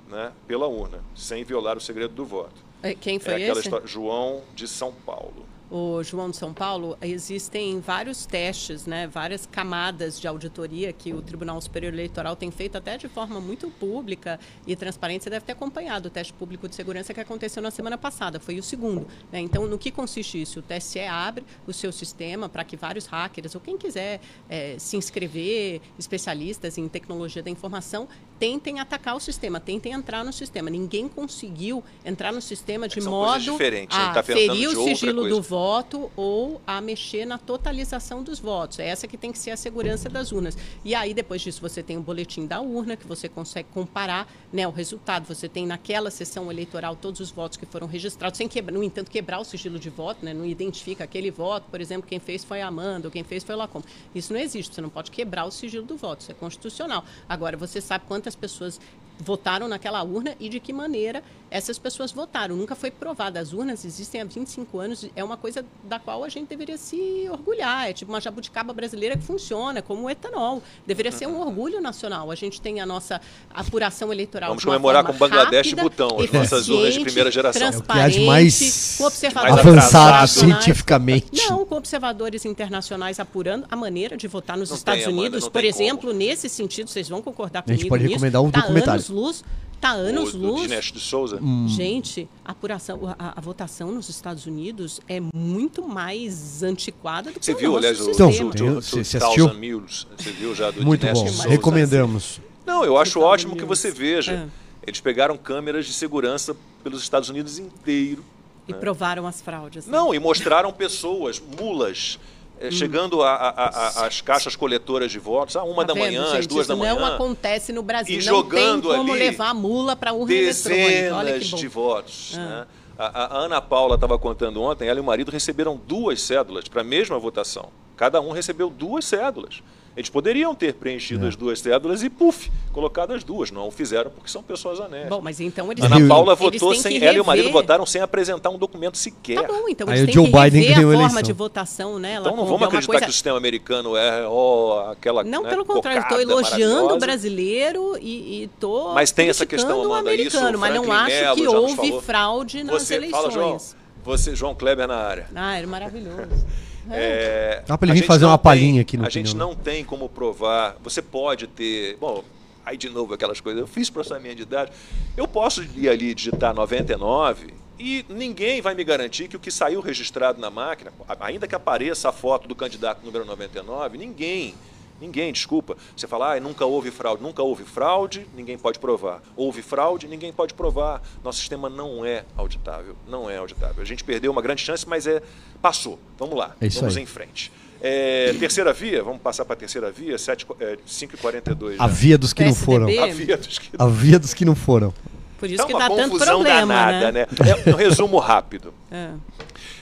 [0.09, 2.55] né, pela urna, sem violar o segredo do voto.
[2.83, 3.67] É, Quem É foi aquela esse?
[3.67, 3.85] história.
[3.87, 5.45] João de São Paulo.
[5.71, 11.21] O João de São Paulo, existem vários testes, né, várias camadas de auditoria que o
[11.21, 15.23] Tribunal Superior Eleitoral tem feito até de forma muito pública e transparente.
[15.23, 18.59] Você deve ter acompanhado o teste público de segurança que aconteceu na semana passada, foi
[18.59, 19.07] o segundo.
[19.31, 19.39] né?
[19.39, 20.59] Então, no que consiste isso?
[20.59, 24.97] O TSE abre o seu sistema para que vários hackers ou quem quiser eh, se
[24.97, 28.09] inscrever, especialistas em tecnologia da informação,
[28.41, 30.67] tentem atacar o sistema, tentem entrar no sistema.
[30.67, 35.35] Ninguém conseguiu entrar no sistema de São coisas modo a tá ferir o sigilo coisa.
[35.35, 38.79] do voto ou a mexer na totalização dos votos.
[38.79, 40.57] É essa que tem que ser a segurança das urnas.
[40.83, 44.67] E aí, depois disso, você tem o boletim da urna, que você consegue comparar né,
[44.67, 45.27] o resultado.
[45.27, 49.11] Você tem naquela sessão eleitoral todos os votos que foram registrados, sem quebrar, no entanto,
[49.11, 52.61] quebrar o sigilo de voto, né, não identifica aquele voto, por exemplo, quem fez foi
[52.61, 53.85] a Amanda, ou quem fez foi o Lacombe.
[54.15, 57.05] Isso não existe, você não pode quebrar o sigilo do voto, isso é constitucional.
[57.29, 58.79] Agora, você sabe quantas pessoas
[59.19, 62.55] votaram naquela urna e de que maneira essas pessoas votaram.
[62.55, 63.39] Nunca foi provada.
[63.39, 67.27] As urnas existem há 25 anos, é uma coisa da qual a gente deveria se
[67.29, 67.89] orgulhar.
[67.89, 70.63] É tipo uma jabuticaba brasileira que funciona, como o etanol.
[70.87, 72.31] Deveria ser um orgulho nacional.
[72.31, 73.19] A gente tem a nossa
[73.53, 74.49] apuração eleitoral.
[74.49, 77.61] Vamos comemorar com Bangladesh e Butão, as nossas urnas de primeira geração.
[77.61, 81.49] É há de mais com observadores mais Avançado cientificamente.
[81.49, 85.43] Não, com observadores internacionais apurando a maneira de votar nos Não Estados tem, Amanda, Unidos,
[85.43, 88.49] não por exemplo, nesse sentido, vocês vão concordar A gente comigo pode nisso, recomendar um
[88.49, 88.93] tá documentário.
[88.93, 89.43] anos luz,
[89.81, 90.61] tá anos O do luz.
[90.61, 91.39] Dinesh de Souza.
[91.41, 91.65] Hum.
[91.67, 97.45] Gente, a apuração, a, a votação nos Estados Unidos é muito mais antiquada do que
[97.45, 98.31] Você o viu, nosso aliás, o sistema.
[98.31, 99.59] Então, o- tem- o- você- o você Thousand assistiu?
[99.59, 101.25] Mills, Você viu já do Muito Dinesh bom.
[101.25, 101.49] de Souza?
[101.49, 102.39] Recomendamos.
[102.65, 104.31] Não, eu acho ótimo que você veja.
[104.33, 104.47] É.
[104.87, 108.23] Eles pegaram câmeras de segurança pelos Estados Unidos inteiro.
[108.67, 109.85] E provaram as fraudes.
[109.87, 109.91] né?
[109.91, 112.19] Não, e mostraram pessoas, mulas,
[112.69, 116.23] chegando a- a- a- às caixas coletoras de votos, a uma Tá da vendo, manhã,
[116.25, 116.47] às gente?
[116.47, 116.93] duas Isso da manhã.
[116.95, 118.13] não acontece no Brasil.
[118.15, 121.15] e não jogando tem como ali levar a mula para urna eletrônica.
[121.15, 121.57] Olha dezenas que bom.
[121.57, 122.33] de votos.
[122.35, 122.39] Ah.
[122.39, 122.65] né?
[122.99, 126.81] A- a Ana Paula estava contando ontem, ela e o marido receberam duas cédulas para
[126.81, 127.69] a mesma votação.
[127.97, 129.63] Cada um recebeu duas cédulas.
[129.95, 131.27] Eles poderiam ter preenchido É.
[131.27, 133.51] as duas cédulas e, puf, colocado as duas.
[133.51, 135.09] Não o fizeram porque são pessoas honestas.
[135.09, 136.97] Bom, mas então eles Ana Paula eles votou sem.
[136.97, 139.41] que Ela e o marido votaram sem apresentar um documento sequer.
[139.41, 141.11] Tá bom, então Aí eles o têm Joe que Biden rever ganhou a a forma
[141.11, 141.21] eleição.
[141.23, 142.13] de votação, né?
[142.13, 143.05] Ela Então não vamos acreditar coisa...
[143.05, 145.23] que o sistema americano é ó, aquela.
[145.25, 149.93] Não, né, pelo contrário, estou elogiando o brasileiro e estou Mas tem essa questão, o
[149.93, 152.01] Amanda, isso americano, mas não acho que Mello nos houve falou.
[152.01, 153.19] fraude nas Você, eleições.
[153.21, 153.57] fala, João.
[154.03, 155.27] Você, João Kleber na área.
[155.35, 156.17] Ah, era maravilhoso.
[156.89, 159.29] É, Dá pra ele a vir gente fazer uma tem- palhinha aqui no A gente
[159.29, 159.49] opinião.
[159.49, 160.75] não tem como provar.
[160.83, 161.97] Você pode ter.
[161.97, 162.23] Bom,
[162.65, 163.61] aí de novo aquelas coisas.
[163.61, 164.71] Eu fiz processamento de idade.
[165.15, 169.81] Eu posso ir ali digitar 99 e ninguém vai me garantir que o que saiu
[169.81, 174.55] registrado na máquina, ainda que apareça a foto do candidato número 99, ninguém.
[175.01, 175.75] Ninguém, desculpa.
[175.97, 177.23] Você fala, ah, nunca houve fraude.
[177.23, 179.23] Nunca houve fraude, ninguém pode provar.
[179.35, 181.01] Houve fraude, ninguém pode provar.
[181.23, 182.95] Nosso sistema não é auditável.
[183.07, 183.81] Não é auditável.
[183.81, 185.23] A gente perdeu uma grande chance, mas é
[185.59, 185.99] passou.
[186.19, 186.55] Vamos lá.
[186.61, 187.03] É isso vamos aí.
[187.03, 187.51] em frente.
[187.83, 191.73] É, terceira via, vamos passar para a terceira via, 7, é, 5h42.
[191.73, 191.87] A já.
[191.87, 192.87] via dos que não foram.
[192.87, 194.93] A via dos que A via dos que não foram.
[195.39, 197.25] Por isso é que dá tanto confusão problema, danada, né?
[197.31, 197.65] né?
[197.65, 198.71] É um resumo rápido.
[198.91, 199.09] É.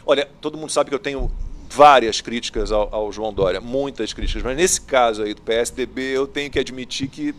[0.05, 1.29] Olha, todo mundo sabe que eu tenho
[1.69, 6.27] várias críticas ao, ao João Dória, muitas críticas, mas nesse caso aí do PSDB eu
[6.27, 7.33] tenho que admitir que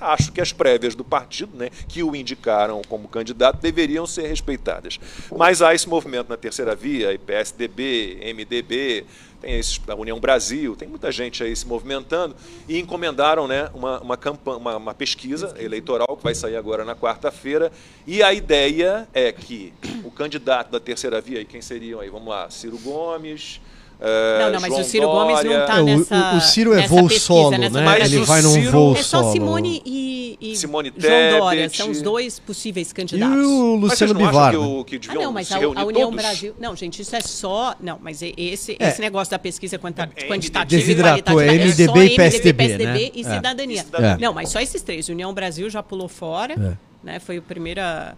[0.00, 4.98] acho que as prévias do partido, né, que o indicaram como candidato, deveriam ser respeitadas.
[5.36, 9.04] Mas há esse movimento na terceira via, PSDB, MDB,
[9.40, 12.34] tem esses, a União Brasil, tem muita gente aí se movimentando
[12.68, 16.94] e encomendaram né, uma, uma, campanha, uma, uma pesquisa eleitoral que vai sair agora na
[16.94, 17.70] quarta-feira.
[18.06, 19.72] E a ideia é que
[20.04, 22.10] o candidato da terceira via, e quem seriam aí?
[22.10, 23.60] Vamos lá, Ciro Gomes.
[24.00, 26.36] Eh, Não, não, mas João o Ciro Gomes não Dória, tá É, o- nessa- o,
[26.36, 27.68] o Ciro é voo pesquisa, solo, né?
[27.68, 29.32] Mas Ele o vai num Ciro- voo É só solo.
[29.32, 31.68] Simone e, e Simone João Dória.
[31.70, 33.36] São os dois possíveis E candidatos.
[33.44, 34.50] o Mas vocês Luciano não Bivar.
[34.52, 34.66] que, né?
[34.66, 36.14] o, que Ah, não, mas se a, a União todos?
[36.22, 36.54] Brasil.
[36.60, 37.74] Não, gente, isso é só.
[37.80, 38.88] Não, mas e- esse, É.
[38.88, 42.84] esse negócio da pesquisa quanta- É, quantitativa Desidratou, e é qualitativa MDB e PSDB, PSDB
[42.86, 43.10] né?
[43.14, 43.24] e É.
[43.24, 43.80] cidadania.
[43.80, 44.26] E cidadania.
[44.26, 45.08] Não, mas só esses três.
[45.08, 46.54] União Brasil já pulou fora.
[46.54, 46.88] É.
[47.02, 48.16] Né, foi a primeira.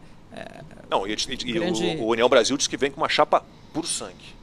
[0.90, 3.43] Não, e, e- e Grande- o, o União Brasil diz que vem com uma chapa
[3.73, 4.39] puro sangue.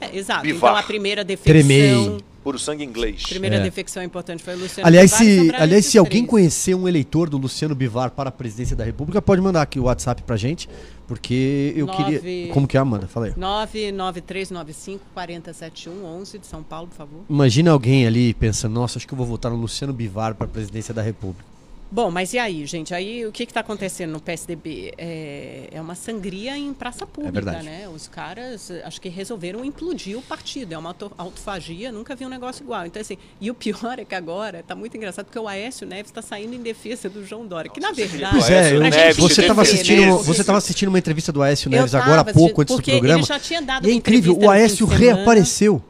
[0.00, 0.42] É, exato.
[0.42, 0.70] Bivar.
[0.72, 1.52] Então a primeira defecção.
[1.66, 2.18] Tremei.
[2.42, 3.22] Puro sangue inglês.
[3.22, 3.60] Primeira É.
[3.60, 7.38] defecção importante foi o Luciano Aliás, Bivar, se, aliás, se alguém conhecer um eleitor do
[7.38, 10.68] Luciano Bivar para a presidência da República, pode mandar aqui o WhatsApp pra gente,
[11.08, 12.52] porque eu Nove- queria.
[12.52, 13.06] Como que é, Amanda?
[13.06, 13.32] Fala aí.
[13.34, 17.20] 99395 4071 11 de São Paulo, por favor.
[17.30, 20.48] Imagina alguém ali pensando, nossa, acho que eu vou votar no Luciano Bivar para a
[20.50, 21.44] presidência da República.
[21.94, 22.92] Bom, mas e aí, gente?
[22.92, 24.92] Aí o que está acontecendo no PSDB?
[24.98, 27.64] É, é uma sangria em praça pública, verdade.
[27.64, 27.88] né?
[27.88, 30.72] Os caras acho que resolveram implodir o partido.
[30.72, 32.84] É uma auto- autofagia, nunca vi um negócio igual.
[32.84, 36.10] Então, assim, e o pior é que agora está muito engraçado porque o Aécio Neves
[36.10, 38.32] está saindo em defesa do João Dória, que na verdade.
[38.32, 40.10] Pois é, eu- Neves você estava assistindo, né?
[40.24, 43.20] você tava assistindo uma entrevista do Aécio Neves agora há pouco antes do programa.
[43.20, 45.80] Ele já tinha dado E é incrível, o Aécio reapareceu.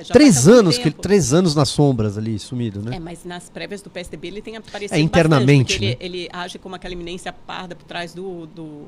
[0.00, 2.96] É, já Três anos, que, ele- três anos nas sombras ali, sumido, né?
[2.96, 5.96] É, mas nas prévias do PSDB ele tem aparecido É, internamente, bastante, né?
[6.00, 8.84] ele, ele age como aquela eminência parda por trás do, do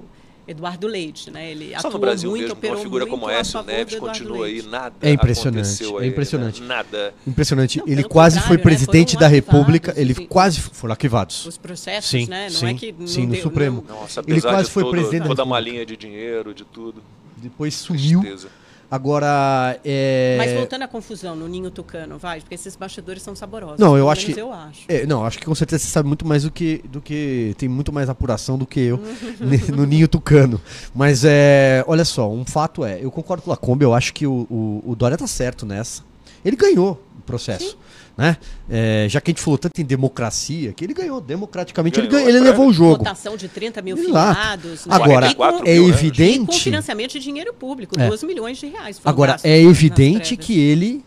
[0.47, 1.51] Eduardo Leite, né?
[1.51, 4.47] Ele Só atuou no Brasil muito, mesmo, uma figura como a Aécio favor Neves continua
[4.47, 6.07] aí, nada É impressionante, aconteceu é aí, né?
[6.12, 6.62] impressionante.
[6.62, 7.14] Nada.
[7.27, 7.79] Impressionante.
[7.79, 8.62] Não, ele quase foi né?
[8.62, 10.27] presidente Foram da República, ele assim.
[10.27, 11.44] quase foram arquivados.
[11.47, 12.44] Os processos, Sim, né?
[12.51, 13.85] Não sim, é que não sim, no Supremo.
[13.87, 15.71] não- Nossa, Ele quase foi todo- presidente da toda a República.
[15.71, 17.03] malinha de dinheiro, de tudo.
[17.37, 18.21] Depois sumiu.
[18.21, 18.49] Tristeza.
[18.90, 20.37] Agora, é...
[20.38, 23.79] Mas voltando à confusão no Ninho Tucano, vai, porque esses bastidores são saborosos.
[23.79, 24.81] Não, eu acho que- Eu acho.
[24.88, 27.68] É, não, acho que com certeza você sabe muito mais do que, do que tem
[27.68, 28.96] muito mais apuração do que eu
[29.40, 30.59] ne- no ninho tucano.
[30.94, 34.27] Mas é, olha só, um fato é, eu concordo com o Lacombe, eu acho que
[34.27, 36.03] o, o, o Dória tá certo nessa.
[36.44, 37.77] Ele ganhou o processo,
[38.18, 38.37] né?
[38.68, 42.26] É, já que a gente falou tanto em democracia, que ele ganhou democraticamente, ele, Ganhou,
[42.26, 42.50] ganhou, ele é.
[42.50, 42.98] levou o jogo.
[42.98, 44.09] Votação de 30 mil Exato.
[44.35, 44.87] filiados.
[44.87, 44.94] né?
[44.94, 45.76] Agora, 44 é né?
[45.76, 48.09] E com evidente, financiamento de dinheiro público, É.
[48.09, 49.00] 12 milhões de reais.
[49.04, 51.04] agora é evidente que ele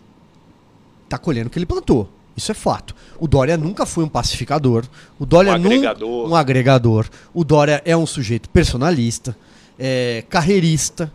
[1.10, 2.10] tá colhendo o que ele plantou.
[2.38, 2.96] Isso é fato.
[3.20, 4.86] O Dória nunca foi um pacificador.
[5.20, 6.30] O Dória Um nunca agregador.
[6.30, 7.10] um agregador.
[7.34, 9.36] O Dória é um sujeito personalista,
[9.78, 11.12] é, carreirista,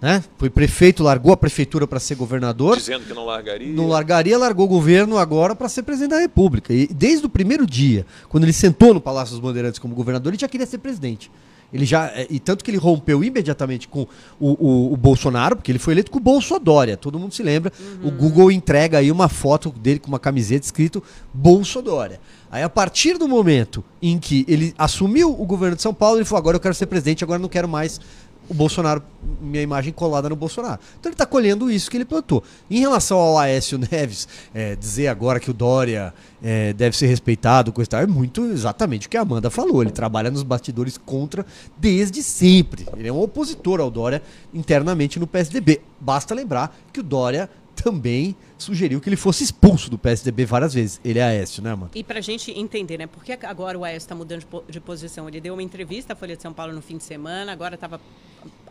[0.00, 0.22] né?
[0.38, 2.76] Foi prefeito, largou a prefeitura para ser governador.
[2.76, 3.72] Dizendo que não largaria.
[3.72, 6.72] Não largaria, largou o governo agora para ser presidente da República.
[6.72, 10.40] E desde o primeiro dia, quando ele sentou no Palácio dos Bandeirantes como governador, ele
[10.40, 11.30] já queria ser presidente.
[11.72, 14.00] Ele já, é, e tanto que ele rompeu imediatamente com
[14.40, 16.96] o, o- o Bolsonaro, porque ele foi eleito com o Bolsodória.
[16.96, 17.72] Todo mundo se lembra.
[18.02, 21.00] O Google entrega aí uma foto dele com uma camiseta escrito
[21.32, 22.20] Bolsodória.
[22.50, 26.24] Aí a partir do momento em que ele assumiu o governo de São Paulo, ele
[26.24, 28.00] falou: agora eu quero ser presidente, agora não quero mais
[28.50, 29.00] o Bolsonaro,
[29.40, 30.80] minha imagem colada no Bolsonaro.
[30.98, 32.42] Então ele está colhendo isso que ele plantou.
[32.68, 37.72] Em relação ao Aécio Neves, é, dizer agora que o Dória é, deve ser respeitado,
[37.72, 39.82] coisa tal, é muito exatamente o que a Amanda falou.
[39.82, 41.46] Ele trabalha nos bastidores contra
[41.78, 42.84] desde sempre.
[42.96, 44.20] Ele é um opositor ao Dória
[44.52, 45.80] internamente no PSDB.
[46.00, 51.00] Basta lembrar que o Dória também sugeriu que ele fosse expulso do PSDB várias vezes.
[51.04, 51.90] Ele é Aécio, né, mano?
[51.94, 53.06] E pra gente entender, né?
[53.06, 55.28] Por que agora o Aécio está mudando de, posição?
[55.28, 58.00] Ele deu uma entrevista à Folha de São Paulo no fim de semana, agora estava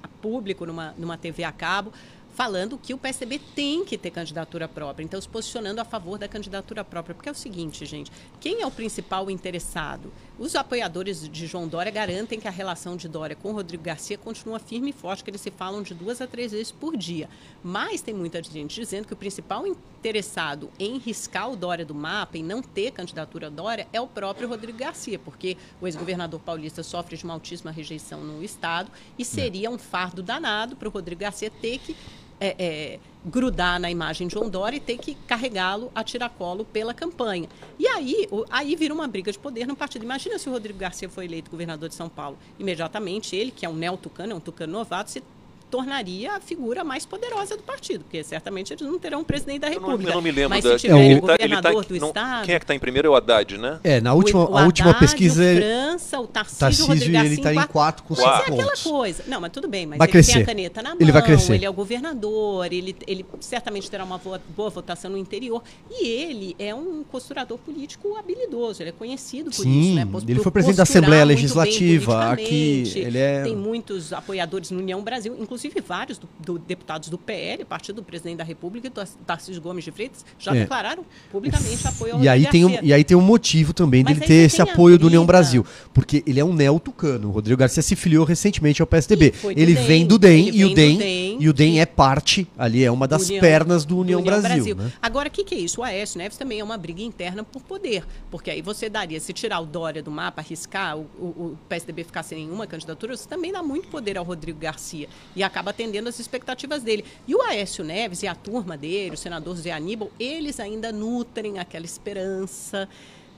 [0.01, 1.91] a público numa, numa TV a cabo
[2.39, 6.27] falando que o PSDB tem que ter candidatura própria, então se posicionando a favor da
[6.27, 8.09] candidatura própria, porque é o seguinte, gente,
[8.39, 10.09] quem é o principal interessado?
[10.39, 14.57] Os apoiadores de João Dória garantem que a relação de Dória com Rodrigo Garcia continua
[14.57, 17.29] firme e forte, que eles se falam de duas a três vezes por dia.
[17.61, 22.37] Mas tem muita gente dizendo que o principal interessado em riscar o Dória do mapa,
[22.37, 27.17] em não ter candidatura Dória, é o próprio Rodrigo Garcia, porque o ex-governador paulista sofre
[27.17, 31.51] de uma altíssima rejeição no Estado e seria um fardo danado para o Rodrigo Garcia
[31.51, 31.97] ter que
[32.39, 36.93] é, é, grudar na imagem de João Dória e ter que carregá-lo a tiracolo pela
[36.93, 37.49] campanha.
[37.77, 40.03] E aí, o, aí vira uma briga de poder no partido.
[40.03, 42.37] Imagina se o Rodrigo Garcia foi eleito governador de São Paulo.
[42.57, 45.23] Imediatamente ele, que é um neo-tucano, é um tucano novato, se
[45.69, 49.69] tornaria a figura mais poderosa do partido, porque certamente eles não terão um presidente da
[49.69, 49.93] República.
[49.93, 50.71] Eu não, eu não me lembro Mas da...
[50.77, 52.45] se tiver é, o governador tá, do não, estado...
[52.45, 53.79] Quem é que está em primeiro é o Haddad, né?
[53.83, 55.43] É, na última, o, o a última Haddad, pesquisa...
[55.43, 58.51] O França, o Tarcísio, Tarcísio o Rodrigo ele está em quatro com cinco Mas é
[58.51, 59.23] aquela coisa.
[59.27, 60.33] Não, mas tudo bem, mas vai ele crescer.
[60.33, 61.53] tem a caneta na mão, ele, vai crescer.
[61.53, 65.61] ele é o governador, ele, ele certamente terá uma boa, boa votação no interior.
[65.91, 69.95] E ele é um costurador político habilidoso, ele é conhecido por Sim, isso.
[69.95, 70.05] Né?
[70.05, 72.31] Por, ele foi presidente da Assembleia Legislativa.
[72.31, 73.43] Aqui, ele é...
[73.43, 78.03] Tem muitos apoiadores no União Brasil, inclusive vários do, do deputados do PL, partido do
[78.03, 80.61] presidente da República, e Tarcísio Gomes de Freitas, já é.
[80.61, 84.15] declararam publicamente apoio ao e aí tem um, E aí tem um motivo também Mas
[84.15, 87.29] dele ter esse apoio do União Brasil, porque ele é um neo-tucano.
[87.29, 89.33] O Rodrigo Garcia se filiou recentemente ao PSDB.
[89.55, 92.83] Ele DEM, vem do DEM e o DEM, DEM, e o DEM é parte, ali
[92.83, 94.75] é uma das União, pernas do União, União Brasil.
[94.75, 94.75] Brasil.
[94.75, 94.91] Né?
[95.01, 95.81] Agora, o que, que é isso?
[95.81, 99.33] O Aécio Neves também é uma briga interna por poder, porque aí você daria, se
[99.33, 103.27] tirar o Dória do mapa, arriscar, o, o, o PSDB ficar sem nenhuma candidatura, você
[103.27, 107.03] também dá muito poder ao Rodrigo Garcia e acaba atendendo as expectativas dele.
[107.27, 111.59] E o Aécio Neves e a turma dele, o senador Zé Aníbal, eles ainda nutrem
[111.59, 112.87] aquela esperança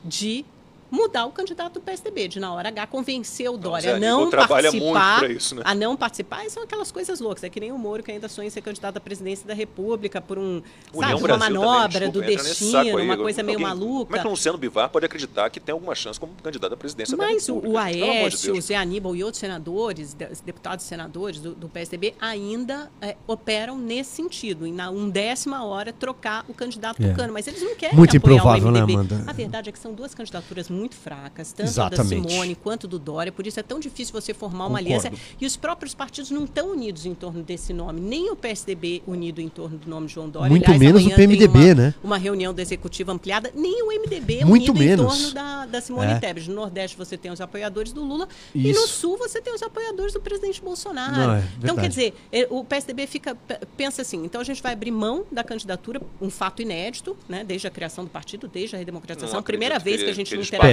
[0.04, 0.46] de
[0.92, 5.32] mudar o candidato do PSDB, de na hora H convencer o Dória a não participar,
[5.32, 5.62] isso, né?
[5.66, 8.48] a não participar, são aquelas coisas loucas, é que nem o Moro que ainda sonha
[8.48, 10.62] em ser candidato à presidência da República por um,
[10.94, 14.06] sabe, uma manobra também, desculpa, do destino, aí, uma coisa meio alguém, maluca.
[14.06, 16.78] Como é que o Luciano Bivar pode acreditar que tem alguma chance como candidato à
[16.78, 17.74] presidência Mas da República?
[17.74, 22.14] o Aécio, de o Zé Aníbal e outros senadores, deputados e senadores do, do PSDB
[22.20, 27.10] ainda é, operam nesse sentido, em na undécima hora trocar o candidato É.
[27.10, 28.94] tucano, mas eles não querem Muito apoiar improvável, o né, MDB.
[28.94, 29.24] Amanda?
[29.28, 32.22] A verdade é que são duas candidaturas muito fracas, tanto Exatamente.
[32.24, 35.08] da Simone quanto do Dória, por isso é tão difícil você formar uma Concordo.
[35.08, 35.12] aliança.
[35.40, 39.42] E os próprios partidos não estão unidos em torno desse nome, nem o PSDB unido
[39.42, 40.50] em torno do nome João Dória.
[40.50, 41.94] Muito Aliás, menos o PMDB, uma, né?
[42.04, 45.16] Uma reunião da executiva ampliada, nem o MDB Muito unido menos.
[45.16, 46.20] em torno da, da Simone É.
[46.20, 46.50] Tebet.
[46.50, 48.88] No Nordeste você tem os apoiadores do Lula e no Isso.
[48.88, 51.16] Sul você tem os apoiadores do presidente Bolsonaro.
[51.16, 53.36] Não, é então, quer dizer, eh, o PSDB fica,
[53.78, 57.68] pensa assim, então a gente vai abrir mão da candidatura, um fato inédito, né, desde
[57.68, 60.71] a criação do partido, desde a redemocratização, primeira vez que a que gente não terá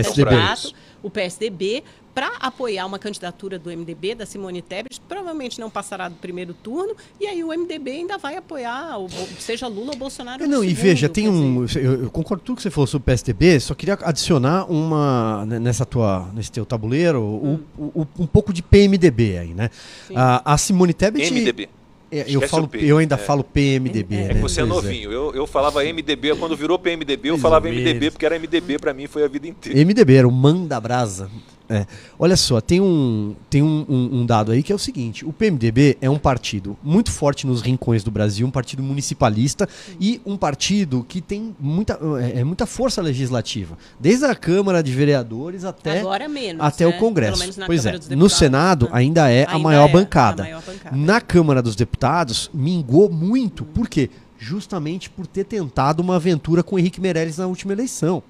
[0.54, 0.74] isso.
[1.02, 1.84] o PSDB,
[2.14, 6.96] para apoiar uma candidatura do MDB, da Simone Tebet, provavelmente não passará do primeiro turno,
[7.20, 9.08] e aí o MDB ainda vai apoiar, o-
[9.38, 10.44] seja Lula ou Bolsonaro.
[10.48, 11.64] Não, e segundo, veja, tem um.
[11.76, 15.46] Eu, eu concordo com tudo que você falou sobre o PSDB, só queria adicionar uma.
[15.46, 19.70] né, Nessa tua, nesse teu tabuleiro, o- o- um pouco de PMDB aí, né?
[20.08, 20.14] Sim.
[20.16, 21.30] A, a Simone Tebet.
[21.32, 21.68] MDB.
[22.10, 22.78] É, eu, falo, P.
[22.84, 23.18] eu ainda É.
[23.18, 24.14] falo PMDB.
[24.14, 24.30] É né?
[24.30, 25.12] É que você é Pois novinho.
[25.12, 29.06] Eu, eu falava MDB, quando virou PMDB, eu falava MDB, porque era MDB pra mim,
[29.06, 29.78] foi a vida inteira.
[29.84, 31.30] MDB, era o Manda Brasa.
[31.70, 31.86] É.
[32.18, 35.32] Olha só, tem, um, tem um, um- um dado aí que é o seguinte: o
[35.32, 39.68] PMDB é um partido muito forte nos rincões do Brasil, um partido municipalista
[40.00, 44.92] e um partido que tem muita, é, é muita força legislativa, desde a Câmara de
[44.92, 46.62] Vereadores até, menos.
[46.64, 46.96] até né?
[46.96, 47.38] o Congresso.
[47.66, 48.90] Pois é, Câmara no Deputados, Senado né?
[48.94, 50.42] ainda é a Ainda maior é bancada.
[50.42, 50.96] a maior bancada.
[50.96, 53.64] Na Câmara dos Deputados, mingou muito.
[53.64, 54.08] Por quê?
[54.38, 58.22] Justamente por ter tentado uma aventura com o Henrique Meirelles na última eleição.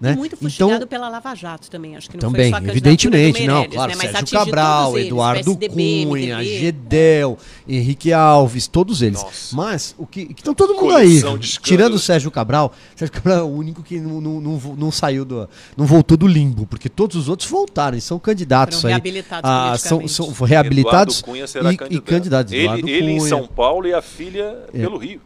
[0.00, 0.14] Né?
[0.14, 3.46] E muito fustigado pela Lava Jato também, acho que não Também, foi só evidentemente, do
[3.46, 3.96] não, Meirelles, claro, né?
[3.98, 6.58] Mas Sérgio Cabral, eles, Eduardo PSDB, Cunha, MDB.
[6.58, 9.22] Gedel, Henrique Alves, todos eles.
[9.22, 9.54] Nossa.
[9.54, 11.58] Mas o que estão todo mundo aí, Coleção escândalos.
[11.62, 15.22] tirando o Sérgio Cabral, Sérgio Cabral é o único que não, não, não, não saiu
[15.26, 15.46] do,
[15.76, 19.00] não voltou do limbo, porque todos os outros voltaram e são candidatos Foram aí.
[19.02, 21.92] reabilitados Ah, são, são reabilitados Eduardo Cunha será e, candidato.
[21.92, 22.52] e candidatos.
[22.54, 23.28] Ele, Eduardo ele em Cunha.
[23.28, 24.78] São Paulo e a filha É.
[24.80, 25.20] pelo Rio.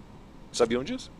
[0.50, 1.10] Sabiam disso?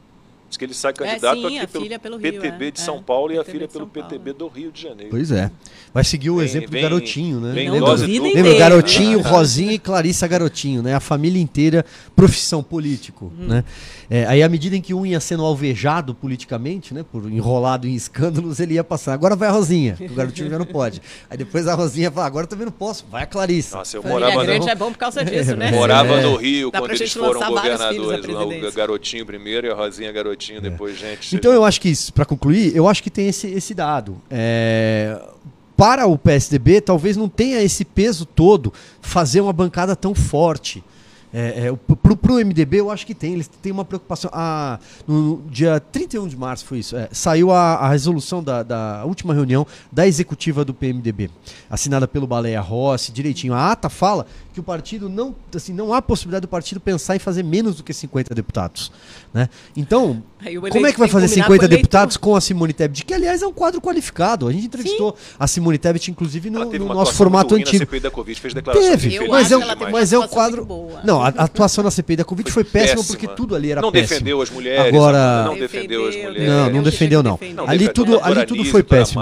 [0.55, 2.81] Diz que ele sai candidato sim, aqui a pelo filha pelo Rio, PTB é, de
[2.81, 2.85] é.
[2.85, 3.87] São Paulo e a PTB filha de pelo.
[3.89, 5.11] PTB do Rio de Janeiro.
[5.11, 5.51] Pois é.
[5.93, 7.53] Vai seguir o Vem- exemplo vem- do garotinho, né?
[7.53, 10.95] vem Lembra, lembra garotinho, Rosinha e Clarissa Garotinho, né?
[10.95, 11.85] A família inteira,
[12.15, 13.47] profissão político, Hum.
[13.49, 13.65] né?
[14.09, 17.05] É, aí à medida em que um ia sendo alvejado politicamente, né?
[17.11, 19.13] Por enrolado em escândalos, ele ia passar.
[19.15, 21.01] Agora vai a Rosinha, o garotinho já não pode.
[21.29, 23.77] Aí depois a Rosinha fala, agora também não posso, vai a Clarissa.
[23.79, 25.71] Nossa, eu Família morava grande no, é bom por causa disso, né?
[25.73, 26.23] morava É.
[26.23, 28.73] no Rio Dá quando eles gente foram governadores.
[28.73, 31.35] O garotinho primeiro e a Rosinha garotinho depois, gente.
[31.37, 34.21] Então eu acho que, para concluir, eu acho que tem esse, esse dado.
[34.31, 35.21] É,
[35.77, 40.83] para o PSDB, talvez não tenha esse peso todo fazer uma bancada tão forte.
[41.37, 43.33] É, é, o- pro, pro MDB, eu acho que tem.
[43.33, 44.31] Eles têm uma preocupação.
[44.33, 46.97] Ah, no, no dia 31 de março foi isso.
[46.97, 51.29] é, saiu a, a resolução da, da última reunião da executiva do PMDB,
[51.69, 53.53] assinada pelo Baleia Rossi, direitinho.
[53.53, 57.19] A ata fala que o partido não, assim, não há possibilidade do partido pensar em
[57.19, 58.93] fazer menos do que 50 deputados.
[59.33, 59.49] Né?
[59.77, 60.23] Então,
[60.71, 61.69] como é que vai fazer combinar 50 com o eleitor.
[61.77, 63.05] deputados com a Simone Tebet?
[63.05, 64.47] Que, aliás, é um quadro qualificado.
[64.47, 67.73] A gente entrevistou a Simone Tebet, inclusive, no, no nosso formato antigo.
[67.73, 70.65] Na CPI da Covid, fez declarações Teve, mas é, um, mas é um quadro.
[70.65, 71.01] boa.
[71.03, 73.19] Não, a, a atuação na CPI da Covid foi, Foi péssima, péssima.
[73.19, 74.09] porque tudo ali era não péssimo.
[74.11, 74.95] defendeu as mulheres.
[74.95, 76.49] Agora- não defendeu as mulheres.
[76.49, 77.39] Não, não Eu defendeu, não.
[77.55, 79.21] Não, ali defendeu tudo, ali tudo foi péssimo.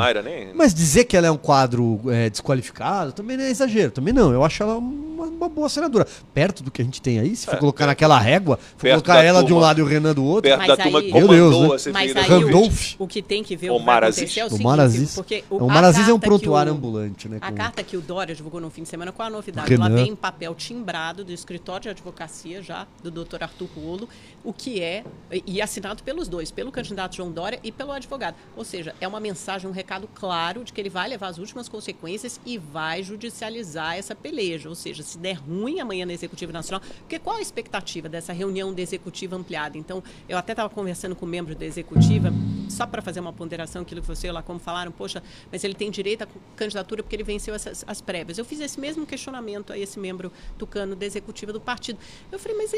[0.55, 3.91] Mas dizer que ela é um quadro é, desqualificado também não é exagero.
[3.91, 4.33] Também não.
[4.33, 6.07] Eu acho ela uma, uma boa senadora.
[6.35, 8.89] Perto do que a gente tem aí, se for É, colocar perto- naquela régua, for
[8.91, 9.63] colocar ela de um turma.
[9.63, 10.43] lado e o Renan do outro.
[10.51, 11.93] Perto Mas da aí- turma que Meu Deus, né?
[11.93, 12.23] Mas aí.
[12.23, 12.95] Randolph.
[12.99, 14.19] o, o que tem que ver o que Omar vai Aziz.
[14.23, 16.21] acontecer é o O seguinte, Omar Aziz, porque o Omar Aziz é um a carta
[16.21, 17.39] que prontuário o- ambulante, né?
[17.41, 19.69] A com- carta que o Dória divulgou no fim de semana, qual a novidade?
[19.71, 19.87] Renan.
[19.87, 23.43] Ela vem em papel timbrado do escritório de advocacia já, do Dr.
[23.43, 24.09] Arthur Rolo,
[24.45, 28.35] o que é, e e assinado pelos dois, pelo candidato João Dória e pelo advogado.
[28.57, 31.69] Ou seja, é uma mensagem, um recado claro de que ele vai levar as últimas
[31.69, 34.69] consequências e vai judicializar essa peleja.
[34.69, 38.73] Ou seja, se der ruim amanhã na Executiva Nacional, porque qual a expectativa dessa reunião
[38.73, 39.77] da Executiva ampliada?
[39.79, 42.31] Então, eu até estava conversando com membros da Executiva,
[42.69, 45.91] só para fazer uma ponderação, aquilo que você lá como falaram, poxa, mas ele tem
[45.91, 48.39] direito à candidatura porque ele venceu essas, as prévias.
[48.39, 51.99] Eu fiz esse mesmo questionamento a esse membro tucano da executiva do partido.
[52.31, 52.73] Eu falei, mas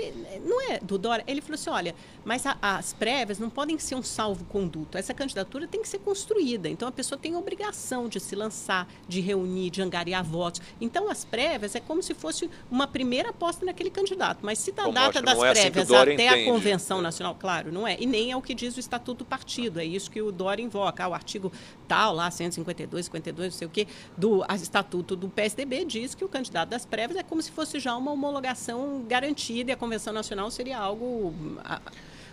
[0.45, 1.25] não é do Dória?
[1.27, 4.99] Ele falou assim, olha, mas a- as prévias não podem ser um salvo-conduto.
[4.99, 6.69] Essa candidatura tem que ser construída.
[6.69, 10.61] Então, a pessoa tem a obrigação de se lançar, de reunir, de angariar votos.
[10.81, 14.39] Então, as prévias é como se fosse uma primeira aposta naquele candidato.
[14.43, 16.49] Mas se da Bom, data das é assim prévias Dória até entende.
[16.49, 17.03] a convenção É.
[17.03, 17.97] nacional, claro, não é.
[18.01, 19.79] E nem é o que diz o Estatuto do Partido.
[19.79, 21.05] É isso que o Dória invoca.
[21.05, 21.53] Ah, o artigo
[21.87, 26.29] tal, lá, 152, 52, não sei o quê, do Estatuto do PSDB diz que o
[26.29, 30.51] candidato das prévias é como se fosse já uma homologação garantida e a convenção nacional
[30.51, 31.81] seria algo a-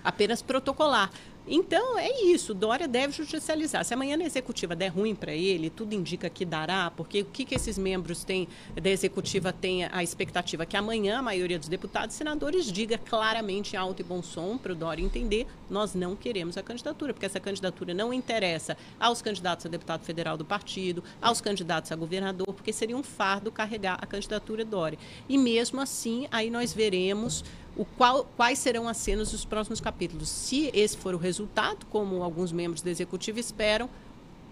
[0.03, 1.11] apenas protocolar.
[1.47, 2.53] Então, é isso.
[2.53, 3.83] Dória deve judicializar.
[3.83, 7.45] Se amanhã na executiva der ruim para ele, tudo indica que dará, porque o que,
[7.45, 8.47] que esses membros têm
[8.79, 10.65] da executiva têm a expectativa?
[10.65, 14.71] Que amanhã a maioria dos deputados e senadores diga claramente alto e bom som para
[14.71, 19.65] o Dória entender: nós não queremos a candidatura, porque essa candidatura não interessa aos candidatos
[19.65, 24.05] a deputado federal do partido, aos candidatos a governador, porque seria um fardo carregar a
[24.05, 24.99] candidatura Dória.
[25.27, 27.43] E mesmo assim, aí nós veremos
[27.77, 30.27] o qual, quais serão as cenas dos próximos capítulos.
[30.29, 33.89] Se esse for o resultado, como alguns membros da executiva esperam,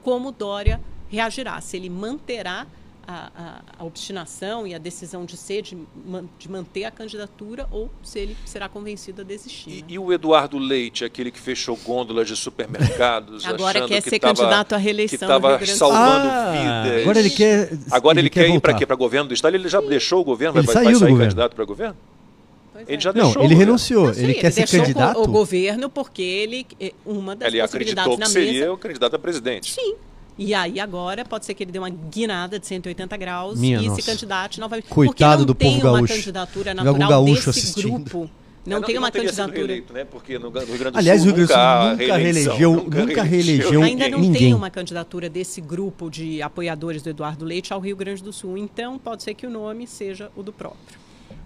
[0.04, 2.66] como Dória reagirá, se ele manterá
[3.06, 5.76] a, a- a obstinação e a decisão de ser, de,
[6.38, 9.70] de manter a candidatura, ou se ele será convencido a desistir.
[9.72, 9.88] E, né?
[9.90, 14.20] e o Eduardo Leite, aquele que fechou gôndolas de supermercados, Agora achando quer que ser
[14.20, 17.02] tava- candidato à que reeleição no estava do salvando Ah, vidas.
[17.02, 17.72] Agora ele quer.
[17.92, 18.86] Agora ele, quer, ir para quê?
[18.86, 19.56] Para governo do estado?
[19.56, 20.60] Ele já deixou o governo?
[20.60, 21.26] Ele vai, saiu vai do sair governo.
[21.32, 21.98] candidato para governo?
[22.86, 23.02] Pois Ele é.
[23.02, 23.66] já Não, deixou ele governo.
[23.66, 24.06] renunciou.
[24.08, 25.18] Não sei, ele quer ser deixou candidato.
[25.20, 28.74] O, o governo porque ele é uma das Ele acreditou possibilidades que na seria mesa.
[28.74, 29.72] o candidato a presidente.
[29.74, 29.96] Sim.
[30.38, 33.88] E aí agora pode ser que ele dê uma guinada de 180 graus Minha e
[33.90, 34.02] nossa.
[34.02, 34.88] se candidate novamente.
[34.88, 36.14] Coitado Porque não do tem povo uma gaúcho.
[36.14, 37.90] candidatura Tem natural gaúcho desse assistindo.
[38.00, 38.30] grupo.
[38.66, 39.58] Não É, tem uma candidatura.
[39.58, 40.06] reeleito, né?
[40.06, 42.74] Porque no, no Rio Grande do Aliás, o Rio Grande do Sul nunca, nunca reelegeu-
[42.76, 44.42] nunca reelegeu Ainda não ninguém.
[44.42, 48.58] tem uma candidatura desse grupo de apoiadores do Eduardo Leite ao Rio Grande do Sul.
[48.58, 51.00] Então, pode ser que o nome seja o do próprio.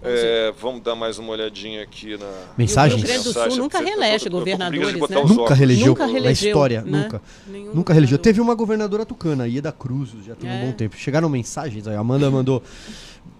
[0.06, 2.26] É, vamos dar mais uma olhadinha aqui na.
[2.58, 2.94] Mensagens?
[3.02, 5.22] O Rio Grande do Sul Mensagem, nunca reelege governadores, né?
[5.26, 7.02] Nunca reelegeu Nunca na história, né?
[7.04, 7.22] nunca.
[7.46, 8.18] Nenhum Nunca reelegeu.
[8.18, 10.66] Teve uma governadora tucana, Ieda Cruzes, já tem um É.
[10.66, 10.96] bom tempo.
[10.96, 12.62] Chegaram mensagens aí, a Amanda mandou.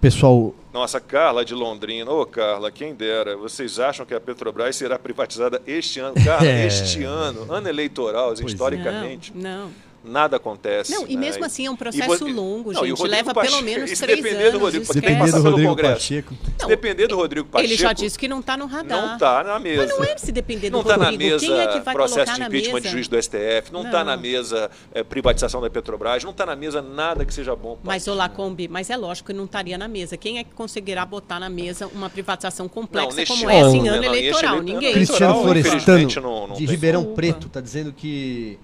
[0.01, 2.11] Pessoal, Nossa, Carla de Londrina.
[2.11, 3.37] Ô, Carla, quem dera.
[3.37, 6.15] Vocês acham que a Petrobras será privatizada este ano?
[6.23, 6.67] Carla, É.
[6.67, 7.47] este ano.
[7.53, 8.45] Ano eleitoral, Pois é.
[8.45, 9.33] historicamente.
[9.35, 9.71] Não, não.
[10.05, 10.93] Nada acontece.
[10.93, 11.21] Não, e né?
[11.27, 12.91] mesmo assim é um processo e, longo, não, gente.
[12.91, 14.53] Rodrigo Leva Pacheco- pelo menos três depender anos.
[14.53, 14.85] do Rodrigo.
[14.87, 15.77] Pacheco, Depender do Rodrigo.
[15.77, 16.35] Pacheco.
[16.35, 19.01] Se Não, depender do Rodrigo Pacheco, Ele já disse que não está no radar.
[19.07, 19.83] não está na mesa.
[19.87, 21.33] Mas não é se depender do Não está na Rodrigo.
[21.33, 22.87] mesa Quem é que vai processo colocar de na impeachment mesa?
[22.87, 24.05] de juiz do STF, não está Não.
[24.07, 27.77] na mesa é, privatização da Petrobras, não está na mesa nada que seja bom.
[27.77, 28.23] para Mas, o ô país, né?
[28.29, 30.17] Lacombe, mas é lógico que não estaria na mesa.
[30.17, 33.83] Quem é que conseguirá botar na mesa uma privatização complexa Não, como ano, essa em
[33.83, 34.55] né, ano não, neste eleitoral?
[34.57, 34.93] eleitoral, Ninguém.
[34.93, 37.05] Cristiano Florestano, não- não de Ribeirão.
[37.15, 38.59] Preto, tá dizendo que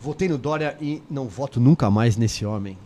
[0.00, 2.76] votei no Dória e não voto nunca mais nesse homem.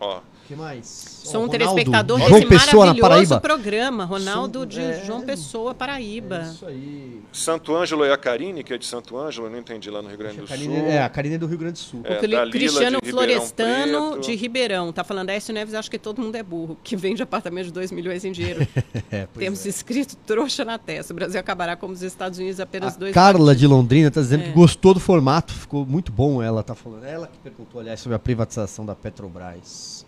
[0.00, 0.20] Ó,
[0.54, 0.86] que mais?
[1.22, 3.40] Sou um Ronaldo, telespectador João desse Pessoa maravilhoso Paraíba.
[3.40, 4.04] programa.
[4.04, 5.02] Ronaldo Sou- de é.
[5.04, 6.40] João Pessoa, É Paraíba.
[6.52, 7.20] isso aí.
[7.32, 10.08] Santo Ângelo é a Karine, que é de Santo Ângelo, eu não entendi lá no
[10.08, 10.86] Rio Grande do Karine- Sul.
[10.86, 12.00] é, a Karine é do Rio Grande do Sul.
[12.04, 14.26] É, O Lila Cristiano de Florestano Preto.
[14.26, 14.92] de Ribeirão.
[14.92, 17.90] Tá falando, Aécio Neves, acho que todo mundo é burro, que vende apartamento de 2
[17.92, 18.66] milhões em dinheiro.
[19.10, 19.68] É, Temos é.
[19.68, 21.12] escrito trouxa na testa.
[21.12, 24.44] O Brasil acabará como os Estados Unidos apenas A dois Carla de Londrina tá dizendo
[24.44, 24.46] É.
[24.46, 27.04] que gostou do formato, ficou muito bom ela tá falando.
[27.04, 30.06] Ela que perguntou, aliás, sobre a privatização da Petrobras.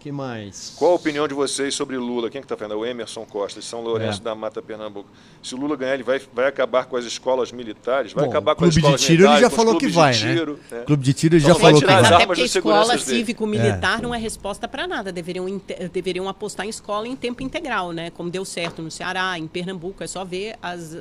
[0.00, 0.74] Que mais?
[0.76, 2.30] Qual a opinião de vocês sobre Lula?
[2.30, 2.72] Quem é que está falando?
[2.72, 4.24] É o Emerson Costa, de São Lourenço É.
[4.24, 5.08] da Mata, Pernambuco.
[5.42, 8.12] Se o Lula ganhar, ele vai, vai acabar com as escolas militares?
[8.12, 10.24] Vai Bom, acabar com clube as de escolas tiro ele já falou que vai, de
[10.24, 10.34] né?
[10.34, 10.82] tiro, né?
[10.86, 12.04] Clube de tiro ele já falou que vai.
[12.04, 15.12] até porque escola cívico-militar não é resposta para nada.
[15.12, 15.60] Deveriam,
[15.92, 18.10] deveriam apostar em escola em tempo integral, né?
[18.10, 20.02] Como deu certo no Ceará, em Pernambuco.
[20.02, 20.96] É só ver as,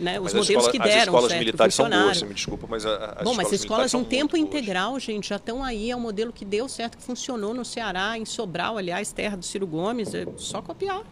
[0.00, 2.34] né, os Mas as modelos escola- que As deram escolas certo, militares são boas, me
[2.34, 4.62] desculpa, mas a, a- as Bom, mas escolas em tempo muito boas.
[4.62, 5.90] integral, gente, já estão aí.
[5.90, 9.44] É um modelo que deu certo, que funcionou no Ceará, em Sobral, aliás, terra do
[9.44, 10.14] Ciro Gomes.
[10.14, 11.02] É só copiar.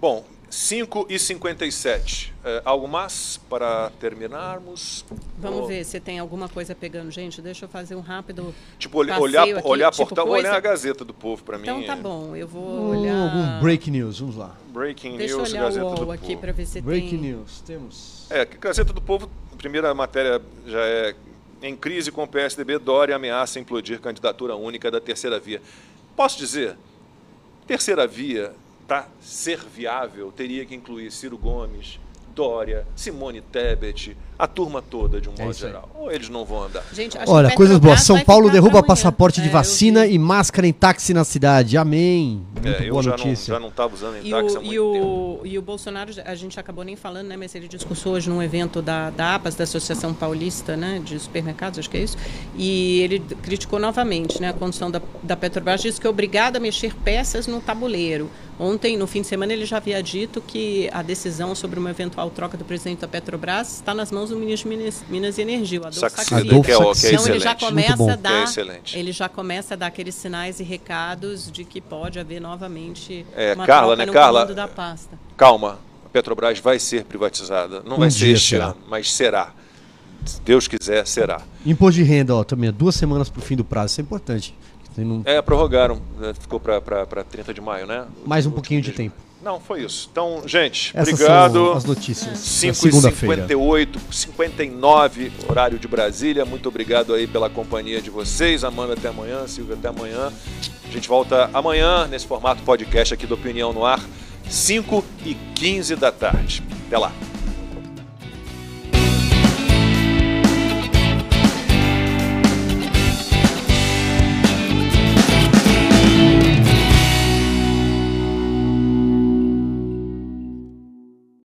[0.00, 0.24] Bom,
[0.60, 2.32] 5 e 57.
[2.42, 5.04] É, algo mais para terminarmos?
[5.36, 7.10] Vamos Ou- ver se tem alguma coisa pegando.
[7.10, 8.54] Gente, deixa eu fazer um rápido.
[8.78, 10.48] Tipo, olh- passeio olhar, aqui, olhar tipo portal, coisa.
[10.48, 11.64] olhar a Gazeta do Povo para mim.
[11.68, 13.14] Então tá bom, eu vou Hum, olhar.
[13.34, 14.56] Algum break news, vamos lá.
[14.68, 16.12] Breaking Deixa eu News, olhar o Gazeta do UOL Povo.
[16.12, 17.18] aqui para ver se Break tem.
[17.18, 18.26] news, temos.
[18.30, 21.14] É, Gazeta do Povo, a primeira matéria já é
[21.62, 25.60] em crise com o PSDB, Dória ameaça implodir candidatura única da terceira via.
[26.16, 26.78] Posso dizer,
[27.66, 28.54] terceira via,
[28.86, 31.98] para ser viável, teria que incluir Ciro Gomes,
[32.34, 35.70] Dória, Simone Tebet, a turma toda, de um modo isso aí.
[35.72, 35.88] geral.
[35.94, 36.84] Ou eles não vão andar.
[36.92, 38.02] Gente, acho Olha, que coisas boas.
[38.02, 41.76] São Paulo derruba passaporte de É, vacina e máscara em táxi na cidade.
[41.76, 42.42] Amém.
[42.54, 43.54] Muito É, eu boa já não, notícia.
[43.54, 45.06] já não estava usando em E táxi há o, muito e, tempo.
[45.06, 47.36] o, e o Bolsonaro, a gente acabou nem falando, né?
[47.36, 51.78] Mas ele discursou hoje num evento da, da APAS, da Associação Paulista né, de Supermercados,
[51.78, 52.16] acho que é isso.
[52.56, 56.60] E ele criticou novamente né, a condição da, da Petrobras, disse que é obrigada a
[56.60, 58.30] mexer peças no tabuleiro.
[58.58, 62.30] Ontem, no fim de semana, ele já havia dito que a decisão sobre uma eventual
[62.30, 65.80] troca do presidente da Petrobras está nas mãos do ministro de Minas, Minas e Energia,
[65.80, 66.50] o Adolfo Saxida, Saxida.
[66.52, 67.12] Adolfo é, o- que é.
[67.14, 68.98] Então ele já começa a Que é dar, excelente.
[68.98, 73.54] ele já começa a dar aqueles sinais e recados de que pode haver novamente É,
[73.54, 74.46] uma Carla, troca né, no Carla?
[74.46, 75.18] da pasta.
[75.36, 77.82] Calma, a Petrobras vai ser privatizada.
[77.84, 78.66] Não Um vai ser este será.
[78.66, 79.52] ano, mas será.
[80.24, 81.40] Se Deus quiser, será.
[81.64, 82.68] Imposto de renda, ó, também.
[82.68, 83.92] é Duas semanas pro fim do prazo.
[83.92, 84.54] Isso é importante.
[84.98, 86.00] Um- É, prorrogaram.
[86.18, 86.80] né, Ficou para
[87.22, 88.06] 30 de maio, né?
[88.24, 89.14] Mais um O pouquinho de tempo.
[89.42, 90.08] Não, foi isso.
[90.10, 91.52] Então, gente, Essas obrigado.
[91.52, 92.30] são as notícias.
[92.30, 93.42] da 5 e Segunda-feira.
[93.42, 96.44] 58, 59, horário de Brasília.
[96.44, 98.64] Muito obrigado aí pela companhia de vocês.
[98.64, 99.46] Amanda, até amanhã.
[99.46, 100.32] Silvia, até amanhã.
[100.88, 104.00] A gente volta amanhã nesse formato podcast aqui do Opinião no Ar,
[104.48, 106.62] 5 e 15 da tarde.
[106.86, 107.12] Até lá.